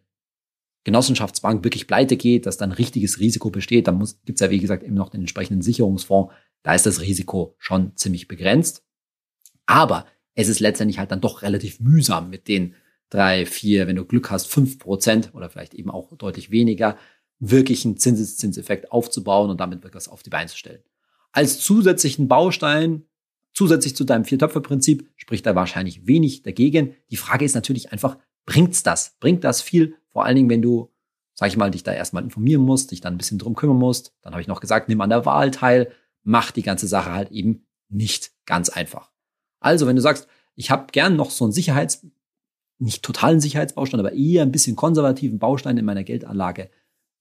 Genossenschaftsbank 0.85 1.63
wirklich 1.63 1.87
pleite 1.87 2.17
geht, 2.17 2.47
dass 2.47 2.57
dann 2.57 2.73
richtiges 2.73 3.21
Risiko 3.21 3.51
besteht, 3.51 3.87
dann 3.87 3.99
gibt 4.25 4.41
es 4.41 4.41
ja 4.41 4.51
wie 4.51 4.59
gesagt 4.59 4.83
eben 4.83 4.95
noch 4.95 5.11
den 5.11 5.21
entsprechenden 5.21 5.63
Sicherungsfonds, 5.63 6.33
da 6.63 6.75
ist 6.75 6.87
das 6.87 7.01
Risiko 7.01 7.55
schon 7.59 7.97
ziemlich 7.97 8.29
begrenzt. 8.29 8.85
Aber 9.67 10.07
es 10.35 10.49
ist 10.49 10.61
letztendlich 10.61 10.99
halt 10.99 11.11
dann 11.11 11.21
doch 11.21 11.43
relativ 11.43 11.81
mühsam 11.81 12.31
mit 12.31 12.49
den 12.49 12.75
drei, 13.11 13.45
vier, 13.45 13.87
wenn 13.87 13.97
du 13.97 14.05
Glück 14.05 14.31
hast, 14.31 14.47
fünf 14.47 14.79
Prozent 14.79 15.35
oder 15.35 15.51
vielleicht 15.51 15.75
eben 15.75 15.91
auch 15.91 16.17
deutlich 16.17 16.51
weniger, 16.51 16.97
wirklich 17.41 17.85
einen 17.85 17.97
Zinseszinseffekt 17.97 18.93
aufzubauen 18.93 19.51
und 19.51 19.61
damit 19.61 19.83
wirklich 19.83 19.97
was 19.97 20.09
auf 20.09 20.23
die 20.23 20.31
Beine 20.31 20.49
zu 20.49 20.57
stellen. 20.57 20.83
Als 21.33 21.61
zusätzlichen 21.61 22.29
Baustein, 22.29 23.05
zusätzlich 23.53 23.97
zu 23.97 24.05
deinem 24.05 24.25
Viertöpfe-Prinzip, 24.25 25.09
spricht 25.17 25.47
da 25.47 25.55
wahrscheinlich 25.55 26.07
wenig 26.07 26.43
dagegen. 26.43 26.95
Die 27.11 27.17
Frage 27.17 27.45
ist 27.45 27.55
natürlich 27.55 27.93
einfach, 27.93 28.19
bringt's 28.47 28.83
das? 28.83 29.17
Bringt 29.21 29.45
das 29.45 29.63
viel? 29.63 29.97
Vor 30.09 30.25
allen 30.25 30.37
Dingen, 30.37 30.51
wenn 30.51 30.63
du, 30.63 30.91
sag 31.35 31.49
ich 31.49 31.57
mal, 31.57 31.71
dich 31.71 31.83
da 31.83 31.93
erstmal 31.93 32.25
informieren 32.25 32.63
musst, 32.63 32.91
dich 32.91 33.01
dann 33.01 33.15
ein 33.15 33.19
bisschen 33.19 33.39
drum 33.39 33.55
kümmern 33.55 33.79
musst. 33.79 34.15
Dann 34.23 34.33
habe 34.33 34.43
ich 34.43 34.49
noch 34.49 34.61
gesagt, 34.61 34.89
nimm 34.89 35.01
an 35.01 35.11
der 35.11 35.25
Wahl 35.25 35.51
teil, 35.51 35.93
mach 36.23 36.51
die 36.51 36.63
ganze 36.63 36.89
Sache 36.89 37.13
halt 37.13 37.31
eben 37.31 37.67
nicht 37.89 38.33
ganz 38.47 38.69
einfach. 38.69 39.11
Also, 39.61 39.87
wenn 39.87 39.97
du 39.97 40.03
sagst, 40.03 40.27
ich 40.57 40.71
habe 40.71 40.87
gern 40.93 41.17
noch 41.17 41.31
so 41.31 41.45
einen 41.45 41.53
Sicherheits, 41.53 42.07
nicht 42.79 43.03
totalen 43.03 43.41
Sicherheitsbaustein, 43.41 44.01
aber 44.01 44.13
eher 44.13 44.43
ein 44.43 44.53
bisschen 44.53 44.75
konservativen 44.75 45.39
Baustein 45.39 45.77
in 45.77 45.85
meiner 45.85 46.05
Geldanlage 46.05 46.71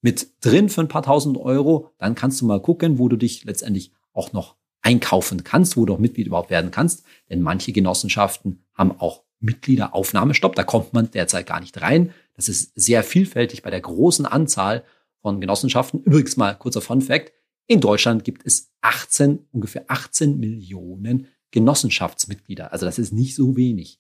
mit 0.02 0.32
drin 0.42 0.70
für 0.70 0.82
ein 0.82 0.88
paar 0.88 1.04
tausend 1.04 1.38
Euro, 1.38 1.90
dann 1.98 2.16
kannst 2.16 2.40
du 2.42 2.46
mal 2.46 2.62
gucken, 2.62 3.00
wo 3.00 3.10
du 3.10 3.18
dich 3.18 3.44
letztendlich 3.44 3.92
auch 4.14 4.34
noch 4.34 4.56
einkaufen 4.82 5.44
kannst, 5.44 5.78
wo 5.78 5.86
du 5.86 5.94
auch 5.94 6.00
Mitglied 6.00 6.28
überhaupt 6.28 6.50
werden 6.50 6.72
kannst. 6.72 7.04
Denn 7.30 7.42
manche 7.42 7.72
Genossenschaften 7.72 8.64
haben 8.74 9.00
auch 9.00 9.24
Mitgliederaufnahmestopp. 9.40 10.56
Da 10.56 10.64
kommt 10.64 10.94
man 10.94 11.12
derzeit 11.12 11.48
gar 11.48 11.60
nicht 11.60 11.82
rein. 11.82 12.14
Das 12.36 12.50
ist 12.50 12.72
sehr 12.76 13.04
vielfältig 13.04 13.62
bei 13.62 13.70
der 13.70 13.82
großen 13.82 14.26
Anzahl 14.26 14.84
von 15.22 15.42
Genossenschaften. 15.42 16.04
Übrigens 16.04 16.38
mal 16.38 16.56
kurzer 16.56 16.82
Fun 16.82 17.02
Fact. 17.02 17.34
In 17.68 17.82
Deutschland 17.82 18.24
gibt 18.24 18.46
es 18.46 18.72
18, 18.82 19.48
ungefähr 19.52 19.86
18 19.88 20.40
Millionen 20.40 21.28
Genossenschaftsmitglieder. 21.52 22.72
Also 22.74 22.86
das 22.86 23.00
ist 23.00 23.14
nicht 23.14 23.36
so 23.36 23.56
wenig. 23.56 24.00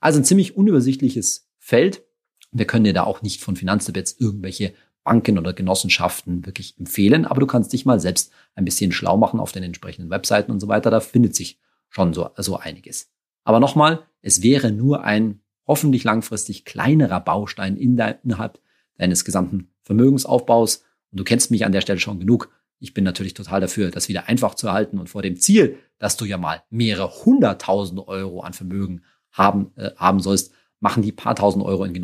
Also 0.00 0.20
ein 0.20 0.24
ziemlich 0.24 0.56
unübersichtliches 0.56 1.48
Feld. 1.58 2.04
Wir 2.52 2.66
können 2.66 2.84
dir 2.84 2.92
da 2.92 3.04
auch 3.04 3.22
nicht 3.22 3.40
von 3.40 3.56
Finanzdebets 3.56 4.16
irgendwelche 4.18 4.74
Banken 5.04 5.38
oder 5.38 5.52
Genossenschaften 5.52 6.44
wirklich 6.46 6.78
empfehlen, 6.78 7.26
aber 7.26 7.40
du 7.40 7.46
kannst 7.46 7.72
dich 7.72 7.84
mal 7.84 8.00
selbst 8.00 8.32
ein 8.54 8.64
bisschen 8.64 8.90
schlau 8.90 9.16
machen 9.16 9.38
auf 9.38 9.52
den 9.52 9.62
entsprechenden 9.62 10.10
Webseiten 10.10 10.50
und 10.50 10.60
so 10.60 10.68
weiter. 10.68 10.90
Da 10.90 11.00
findet 11.00 11.36
sich 11.36 11.60
schon 11.90 12.14
so, 12.14 12.30
so 12.36 12.56
einiges. 12.56 13.10
Aber 13.44 13.60
nochmal, 13.60 14.04
es 14.22 14.42
wäre 14.42 14.72
nur 14.72 15.04
ein 15.04 15.40
hoffentlich 15.66 16.04
langfristig 16.04 16.64
kleinerer 16.64 17.20
Baustein 17.20 17.76
in 17.76 17.96
de, 17.96 18.14
innerhalb 18.24 18.58
deines 18.96 19.24
gesamten 19.24 19.70
Vermögensaufbaus. 19.82 20.84
Und 21.12 21.20
du 21.20 21.24
kennst 21.24 21.50
mich 21.50 21.64
an 21.64 21.72
der 21.72 21.82
Stelle 21.82 22.00
schon 22.00 22.18
genug. 22.18 22.50
Ich 22.80 22.94
bin 22.94 23.04
natürlich 23.04 23.34
total 23.34 23.60
dafür, 23.60 23.90
das 23.90 24.08
wieder 24.08 24.28
einfach 24.28 24.54
zu 24.54 24.66
erhalten 24.66 24.98
und 24.98 25.08
vor 25.08 25.22
dem 25.22 25.36
Ziel, 25.36 25.78
dass 25.98 26.16
du 26.16 26.24
ja 26.24 26.38
mal 26.38 26.62
mehrere 26.70 27.24
hunderttausend 27.24 28.00
Euro 28.08 28.40
an 28.40 28.52
Vermögen 28.52 29.02
haben, 29.30 29.72
äh, 29.76 29.90
haben 29.96 30.20
sollst, 30.20 30.52
machen 30.80 31.02
die 31.02 31.12
paar 31.12 31.36
tausend 31.36 31.64
Euro 31.64 31.84
in 31.84 31.94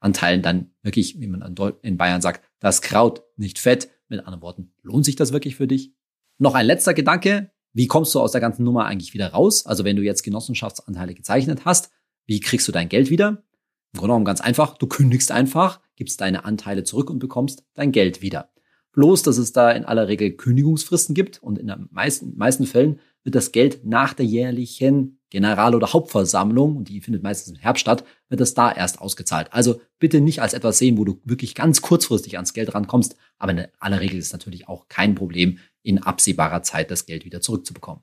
Genossenschaftsanteilen 0.00 0.42
dann 0.42 0.70
wirklich, 0.82 1.20
wie 1.20 1.26
man 1.26 1.54
in 1.82 1.96
Bayern 1.96 2.20
sagt, 2.20 2.44
das 2.60 2.82
Kraut 2.82 3.22
nicht 3.36 3.58
fett. 3.58 3.88
Mit 4.08 4.20
anderen 4.20 4.40
Worten, 4.40 4.72
lohnt 4.82 5.04
sich 5.04 5.16
das 5.16 5.32
wirklich 5.32 5.56
für 5.56 5.66
dich? 5.66 5.92
Noch 6.38 6.54
ein 6.54 6.64
letzter 6.64 6.94
Gedanke. 6.94 7.50
Wie 7.74 7.86
kommst 7.86 8.14
du 8.14 8.20
aus 8.20 8.32
der 8.32 8.40
ganzen 8.40 8.64
Nummer 8.64 8.86
eigentlich 8.86 9.12
wieder 9.12 9.32
raus? 9.32 9.66
Also 9.66 9.84
wenn 9.84 9.96
du 9.96 10.02
jetzt 10.02 10.22
Genossenschaftsanteile 10.22 11.14
gezeichnet 11.14 11.66
hast, 11.66 11.90
wie 12.24 12.40
kriegst 12.40 12.66
du 12.66 12.72
dein 12.72 12.88
Geld 12.88 13.10
wieder? 13.10 13.44
Im 13.92 13.98
Grunde 13.98 14.08
genommen 14.08 14.24
ganz 14.24 14.40
einfach. 14.40 14.78
Du 14.78 14.86
kündigst 14.86 15.30
einfach, 15.30 15.80
gibst 15.96 16.20
deine 16.20 16.44
Anteile 16.44 16.84
zurück 16.84 17.10
und 17.10 17.18
bekommst 17.18 17.64
dein 17.74 17.92
Geld 17.92 18.22
wieder. 18.22 18.50
Bloß, 18.92 19.22
dass 19.22 19.38
es 19.38 19.52
da 19.52 19.70
in 19.70 19.84
aller 19.84 20.08
Regel 20.08 20.32
Kündigungsfristen 20.32 21.14
gibt 21.14 21.42
und 21.42 21.58
in 21.58 21.66
den 21.66 21.88
meisten, 21.90 22.36
meisten 22.36 22.66
Fällen 22.66 23.00
wird 23.22 23.34
das 23.34 23.52
Geld 23.52 23.84
nach 23.84 24.14
der 24.14 24.26
jährlichen 24.26 25.20
General- 25.30 25.74
oder 25.74 25.92
Hauptversammlung, 25.92 26.76
und 26.76 26.88
die 26.88 27.02
findet 27.02 27.22
meistens 27.22 27.54
im 27.54 27.60
Herbst 27.60 27.82
statt, 27.82 28.04
wird 28.30 28.40
das 28.40 28.54
da 28.54 28.72
erst 28.72 29.00
ausgezahlt. 29.00 29.48
Also 29.52 29.80
bitte 29.98 30.20
nicht 30.20 30.40
als 30.40 30.54
etwas 30.54 30.78
sehen, 30.78 30.96
wo 30.96 31.04
du 31.04 31.20
wirklich 31.24 31.54
ganz 31.54 31.82
kurzfristig 31.82 32.36
ans 32.36 32.54
Geld 32.54 32.74
rankommst, 32.74 33.16
aber 33.38 33.52
in 33.52 33.66
aller 33.78 34.00
Regel 34.00 34.18
ist 34.18 34.28
es 34.28 34.32
natürlich 34.32 34.68
auch 34.68 34.88
kein 34.88 35.14
Problem, 35.14 35.58
in 35.82 35.98
absehbarer 35.98 36.62
Zeit 36.62 36.90
das 36.90 37.04
Geld 37.04 37.26
wieder 37.26 37.42
zurückzubekommen. 37.42 38.02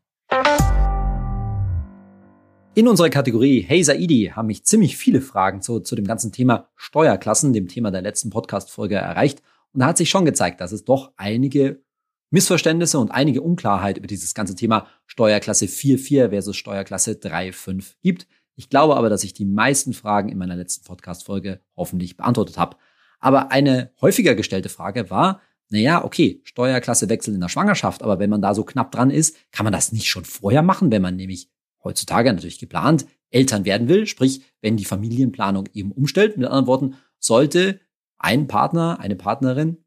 In 2.75 2.87
unserer 2.87 3.09
Kategorie 3.09 3.61
Hey 3.61 3.83
Saidi 3.83 4.33
haben 4.35 4.47
mich 4.47 4.65
ziemlich 4.65 4.97
viele 4.97 5.21
Fragen 5.21 5.61
zu, 5.61 5.79
zu 5.79 5.95
dem 5.95 6.05
ganzen 6.05 6.31
Thema 6.31 6.69
Steuerklassen, 6.75 7.53
dem 7.53 7.69
Thema 7.69 7.89
der 7.89 8.01
letzten 8.01 8.29
Podcast-Folge 8.29 8.95
erreicht. 8.95 9.41
Und 9.75 9.81
da 9.81 9.87
hat 9.87 9.97
sich 9.97 10.09
schon 10.09 10.23
gezeigt, 10.23 10.61
dass 10.61 10.71
es 10.71 10.85
doch 10.85 11.11
einige 11.17 11.83
Missverständnisse 12.31 12.97
und 12.97 13.11
einige 13.11 13.41
Unklarheit 13.41 13.97
über 13.97 14.07
dieses 14.07 14.33
ganze 14.33 14.55
Thema 14.55 14.87
Steuerklasse 15.05 15.65
4.4 15.65 16.29
versus 16.29 16.55
Steuerklasse 16.55 17.11
3.5 17.11 17.95
gibt. 18.01 18.25
Ich 18.55 18.69
glaube 18.69 18.95
aber, 18.95 19.09
dass 19.09 19.25
ich 19.25 19.33
die 19.33 19.43
meisten 19.43 19.91
Fragen 19.91 20.29
in 20.29 20.37
meiner 20.37 20.55
letzten 20.55 20.85
Podcast-Folge 20.85 21.59
hoffentlich 21.75 22.15
beantwortet 22.15 22.57
habe. 22.57 22.77
Aber 23.19 23.51
eine 23.51 23.91
häufiger 23.99 24.33
gestellte 24.33 24.69
Frage 24.69 25.09
war, 25.09 25.41
naja, 25.67 26.05
okay, 26.05 26.39
Steuerklasse 26.45 27.09
wechseln 27.09 27.35
in 27.35 27.41
der 27.41 27.49
Schwangerschaft, 27.49 28.01
aber 28.01 28.17
wenn 28.17 28.29
man 28.29 28.41
da 28.41 28.55
so 28.55 28.63
knapp 28.63 28.93
dran 28.93 29.09
ist, 29.09 29.35
kann 29.51 29.65
man 29.65 29.73
das 29.73 29.91
nicht 29.91 30.07
schon 30.07 30.23
vorher 30.23 30.61
machen, 30.61 30.89
wenn 30.89 31.01
man 31.01 31.17
nämlich 31.17 31.49
heutzutage 31.83 32.31
natürlich 32.31 32.59
geplant 32.59 33.05
Eltern 33.29 33.65
werden 33.65 33.89
will, 33.89 34.07
sprich, 34.07 34.41
wenn 34.61 34.77
die 34.77 34.85
Familienplanung 34.85 35.67
eben 35.73 35.91
umstellt. 35.91 36.37
Mit 36.37 36.47
anderen 36.47 36.67
Worten, 36.67 36.95
sollte 37.19 37.81
ein 38.25 38.47
Partner, 38.47 38.99
eine 38.99 39.15
Partnerin 39.15 39.85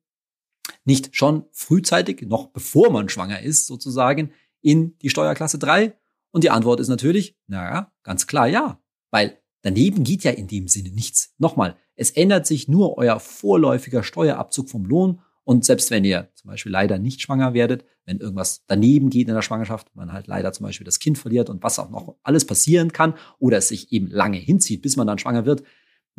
nicht 0.85 1.17
schon 1.17 1.45
frühzeitig, 1.53 2.23
noch 2.23 2.47
bevor 2.47 2.91
man 2.91 3.09
schwanger 3.09 3.43
ist, 3.43 3.67
sozusagen, 3.67 4.31
in 4.63 4.97
die 4.99 5.11
Steuerklasse 5.11 5.59
3? 5.59 5.95
Und 6.31 6.45
die 6.45 6.51
Antwort 6.51 6.81
ist 6.81 6.89
natürlich, 6.89 7.37
naja, 7.49 7.93
ganz 8.05 8.27
klar 8.27 8.47
ja. 8.47 8.81
Weil 9.11 9.39
daneben 9.63 10.05
geht 10.05 10.25
ja 10.25 10.31
in 10.31 10.47
dem 10.47 10.69
Sinne 10.69 10.91
nichts. 10.91 11.35
Nochmal, 11.39 11.77
es 11.97 12.11
ändert 12.11 12.47
sich 12.47 12.69
nur 12.69 12.97
euer 12.97 13.19
vorläufiger 13.19 14.03
Steuerabzug 14.03 14.71
vom 14.71 14.85
Lohn. 14.85 15.21
Und 15.45 15.65
selbst 15.65 15.91
wenn 15.91 16.05
ihr 16.05 16.31
zum 16.35 16.51
Beispiel 16.51 16.73
leider 16.73 16.99
nicht 16.99 17.21
schwanger 17.21 17.55
werdet, 17.55 17.85
wenn 18.05 18.21
irgendwas 18.21 18.65
daneben 18.67 19.11
geht 19.11 19.29
in 19.29 19.35
der 19.35 19.43
Schwangerschaft, 19.43 19.95
man 19.95 20.13
halt 20.13 20.27
leider 20.27 20.53
zum 20.53 20.65
Beispiel 20.65 20.85
das 20.85 21.01
Kind 21.01 21.19
verliert 21.19 21.51
und 21.51 21.63
was 21.63 21.79
auch 21.79 21.91
noch 21.91 22.17
alles 22.23 22.45
passieren 22.45 22.93
kann 22.93 23.15
oder 23.39 23.59
es 23.59 23.69
sich 23.69 23.91
eben 23.93 24.07
lange 24.07 24.39
hinzieht, 24.39 24.83
bis 24.83 24.97
man 24.97 25.07
dann 25.07 25.19
schwanger 25.19 25.45
wird, 25.45 25.65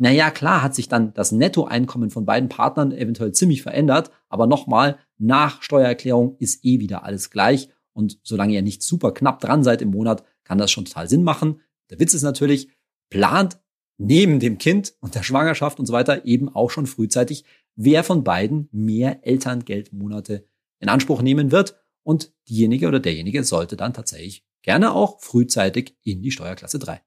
naja, 0.00 0.30
klar 0.30 0.62
hat 0.62 0.74
sich 0.74 0.88
dann 0.88 1.12
das 1.12 1.30
Nettoeinkommen 1.30 2.08
von 2.08 2.24
beiden 2.24 2.48
Partnern 2.48 2.90
eventuell 2.90 3.32
ziemlich 3.32 3.60
verändert, 3.60 4.10
aber 4.30 4.46
nochmal, 4.46 4.98
nach 5.18 5.62
Steuererklärung 5.62 6.36
ist 6.38 6.64
eh 6.64 6.80
wieder 6.80 7.04
alles 7.04 7.28
gleich. 7.28 7.68
Und 7.92 8.18
solange 8.22 8.54
ihr 8.54 8.62
nicht 8.62 8.82
super 8.82 9.12
knapp 9.12 9.40
dran 9.40 9.62
seid 9.62 9.82
im 9.82 9.90
Monat, 9.90 10.24
kann 10.42 10.56
das 10.56 10.70
schon 10.70 10.86
total 10.86 11.06
Sinn 11.06 11.22
machen. 11.22 11.60
Der 11.90 12.00
Witz 12.00 12.14
ist 12.14 12.22
natürlich, 12.22 12.70
plant 13.10 13.60
neben 13.98 14.40
dem 14.40 14.56
Kind 14.56 14.94
und 15.00 15.14
der 15.14 15.22
Schwangerschaft 15.22 15.78
und 15.78 15.84
so 15.84 15.92
weiter 15.92 16.24
eben 16.24 16.48
auch 16.48 16.70
schon 16.70 16.86
frühzeitig, 16.86 17.44
wer 17.76 18.02
von 18.02 18.24
beiden 18.24 18.70
mehr 18.72 19.26
Elterngeldmonate 19.26 20.46
in 20.78 20.88
Anspruch 20.88 21.20
nehmen 21.20 21.52
wird 21.52 21.78
und 22.04 22.32
diejenige 22.48 22.88
oder 22.88 23.00
derjenige 23.00 23.44
sollte 23.44 23.76
dann 23.76 23.92
tatsächlich 23.92 24.46
gerne 24.62 24.94
auch 24.94 25.20
frühzeitig 25.20 25.98
in 26.04 26.22
die 26.22 26.30
Steuerklasse 26.30 26.78
3. 26.78 27.02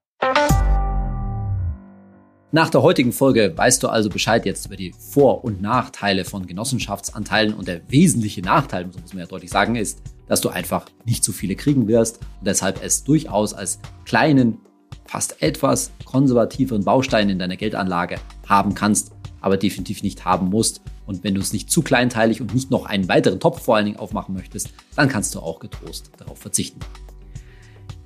Nach 2.54 2.70
der 2.70 2.82
heutigen 2.82 3.10
Folge 3.10 3.52
weißt 3.56 3.82
du 3.82 3.88
also 3.88 4.08
Bescheid 4.08 4.46
jetzt 4.46 4.66
über 4.66 4.76
die 4.76 4.94
Vor- 4.96 5.42
und 5.42 5.60
Nachteile 5.60 6.24
von 6.24 6.46
Genossenschaftsanteilen 6.46 7.52
und 7.52 7.66
der 7.66 7.80
wesentliche 7.90 8.42
Nachteil, 8.42 8.88
so 8.92 9.00
muss 9.00 9.12
man 9.12 9.22
ja 9.22 9.26
deutlich 9.26 9.50
sagen, 9.50 9.74
ist, 9.74 10.00
dass 10.28 10.40
du 10.40 10.50
einfach 10.50 10.86
nicht 11.04 11.24
zu 11.24 11.32
viele 11.32 11.56
kriegen 11.56 11.88
wirst 11.88 12.20
und 12.38 12.46
deshalb 12.46 12.80
es 12.80 13.02
durchaus 13.02 13.54
als 13.54 13.80
kleinen, 14.04 14.58
fast 15.04 15.42
etwas 15.42 15.90
konservativeren 16.04 16.84
Baustein 16.84 17.28
in 17.28 17.40
deiner 17.40 17.56
Geldanlage 17.56 18.20
haben 18.46 18.76
kannst, 18.76 19.10
aber 19.40 19.56
definitiv 19.56 20.04
nicht 20.04 20.24
haben 20.24 20.48
musst. 20.48 20.80
Und 21.06 21.24
wenn 21.24 21.34
du 21.34 21.40
es 21.40 21.52
nicht 21.52 21.72
zu 21.72 21.82
kleinteilig 21.82 22.40
und 22.40 22.54
nicht 22.54 22.70
noch 22.70 22.86
einen 22.86 23.08
weiteren 23.08 23.40
Topf 23.40 23.62
vor 23.62 23.74
allen 23.74 23.86
Dingen 23.86 23.98
aufmachen 23.98 24.32
möchtest, 24.32 24.70
dann 24.94 25.08
kannst 25.08 25.34
du 25.34 25.40
auch 25.40 25.58
getrost 25.58 26.12
darauf 26.18 26.38
verzichten. 26.38 26.78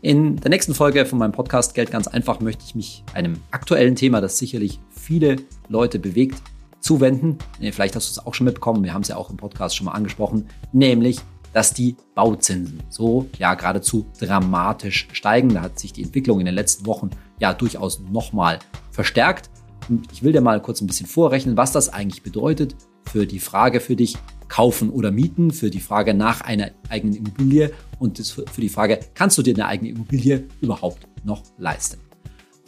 In 0.01 0.37
der 0.37 0.51
nächsten 0.51 0.75
Folge 0.75 1.05
von 1.07 1.19
meinem 1.19 1.33
Podcast 1.33 1.75
Geld 1.75 1.91
ganz 1.91 2.07
einfach 2.07 2.39
möchte 2.39 2.63
ich 2.65 2.77
mich 2.77 3.03
einem 3.15 3.41
aktuellen 3.51 3.97
Thema, 3.97 4.21
das 4.21 4.39
sicherlich 4.39 4.79
viele 4.91 5.37
Leute 5.69 5.99
bewegt, 5.99 6.41
zuwenden. 6.79 7.39
Vielleicht 7.61 7.97
hast 7.97 8.09
du 8.09 8.21
es 8.21 8.25
auch 8.25 8.33
schon 8.33 8.45
mitbekommen, 8.45 8.85
wir 8.85 8.95
haben 8.95 9.03
es 9.03 9.09
ja 9.09 9.17
auch 9.17 9.29
im 9.29 9.37
Podcast 9.37 9.77
schon 9.77 9.87
mal 9.87 9.93
angesprochen, 9.93 10.47
nämlich, 10.73 11.19
dass 11.53 11.75
die 11.75 11.97
Bauzinsen 12.15 12.81
so 12.91 13.27
ja 13.39 13.55
geradezu 13.55 14.07
dramatisch 14.21 15.09
steigen. 15.13 15.55
Da 15.55 15.63
hat 15.63 15.81
sich 15.81 15.93
die 15.93 16.05
Entwicklung 16.05 16.39
in 16.39 16.47
den 16.47 16.55
letzten 16.55 16.87
Wochen 16.87 17.11
ja 17.41 17.53
durchaus 17.53 17.99
nochmal 17.99 18.61
verstärkt. 18.93 19.51
Und 19.89 20.13
ich 20.13 20.23
will 20.23 20.33
dir 20.33 20.43
mal 20.43 20.63
kurz 20.63 20.81
ein 20.81 20.87
bisschen 20.87 21.09
vorrechnen, 21.09 21.57
was 21.57 21.73
das 21.73 21.89
eigentlich 21.89 22.23
bedeutet 22.23 22.77
für 23.07 23.27
die 23.27 23.41
Frage 23.41 23.81
für 23.81 23.97
dich, 23.97 24.17
kaufen 24.49 24.91
oder 24.91 25.11
mieten, 25.11 25.51
für 25.51 25.71
die 25.71 25.81
Frage 25.81 26.15
nach 26.15 26.41
einer 26.41 26.71
eigenen 26.89 27.17
Immobilie 27.17 27.73
und 27.99 28.19
für 28.19 28.61
die 28.61 28.69
Frage, 28.69 29.01
kannst 29.15 29.39
du 29.39 29.43
dir 29.43 29.55
eine 29.55 29.67
eigene 29.67 29.91
Immobilie 29.91 30.45
überhaupt 30.61 31.07
noch 31.25 31.43
leisten? 31.59 31.99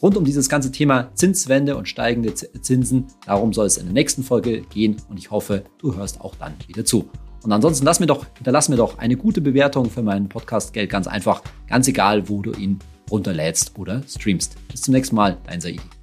Rund 0.03 0.17
um 0.17 0.25
dieses 0.25 0.49
ganze 0.49 0.73
Thema 0.73 1.11
Zinswende 1.15 1.77
und 1.77 1.89
steigende 1.89 2.35
Zinsen, 2.35 3.07
darum 3.27 3.53
soll 3.53 3.67
es 3.67 3.77
in 3.77 3.85
der 3.85 3.93
nächsten 3.93 4.23
Folge 4.23 4.63
gehen 4.63 4.97
und 5.11 5.19
ich 5.19 5.31
hoffe, 5.31 5.65
du 5.79 5.95
hörst 5.95 6.21
auch 6.21 6.35
dann 6.37 6.55
wieder 6.67 6.85
zu. 6.85 7.11
Und 7.43 7.53
ansonsten 7.53 7.85
lass 7.85 8.01
mir 8.01 8.07
doch, 8.07 8.27
hinterlass 8.37 8.69
mir 8.69 8.77
doch 8.77 8.99
eine 8.99 9.17
gute 9.17 9.41
Bewertung 9.41 9.91
für 9.91 10.03
meinen 10.03 10.29
Podcast 10.29 10.73
Geld 10.73 10.91
ganz 10.91 11.07
einfach, 11.07 11.43
ganz 11.69 11.89
egal, 11.89 12.29
wo 12.29 12.43
du 12.43 12.53
ihn 12.53 12.79
runterlädst 13.11 13.79
oder 13.79 14.03
streamst. 14.07 14.57
Bis 14.69 14.83
zum 14.83 14.95
nächsten 14.95 15.17
Mal, 15.17 15.37
dein 15.47 15.61
Saidi. 15.61 16.00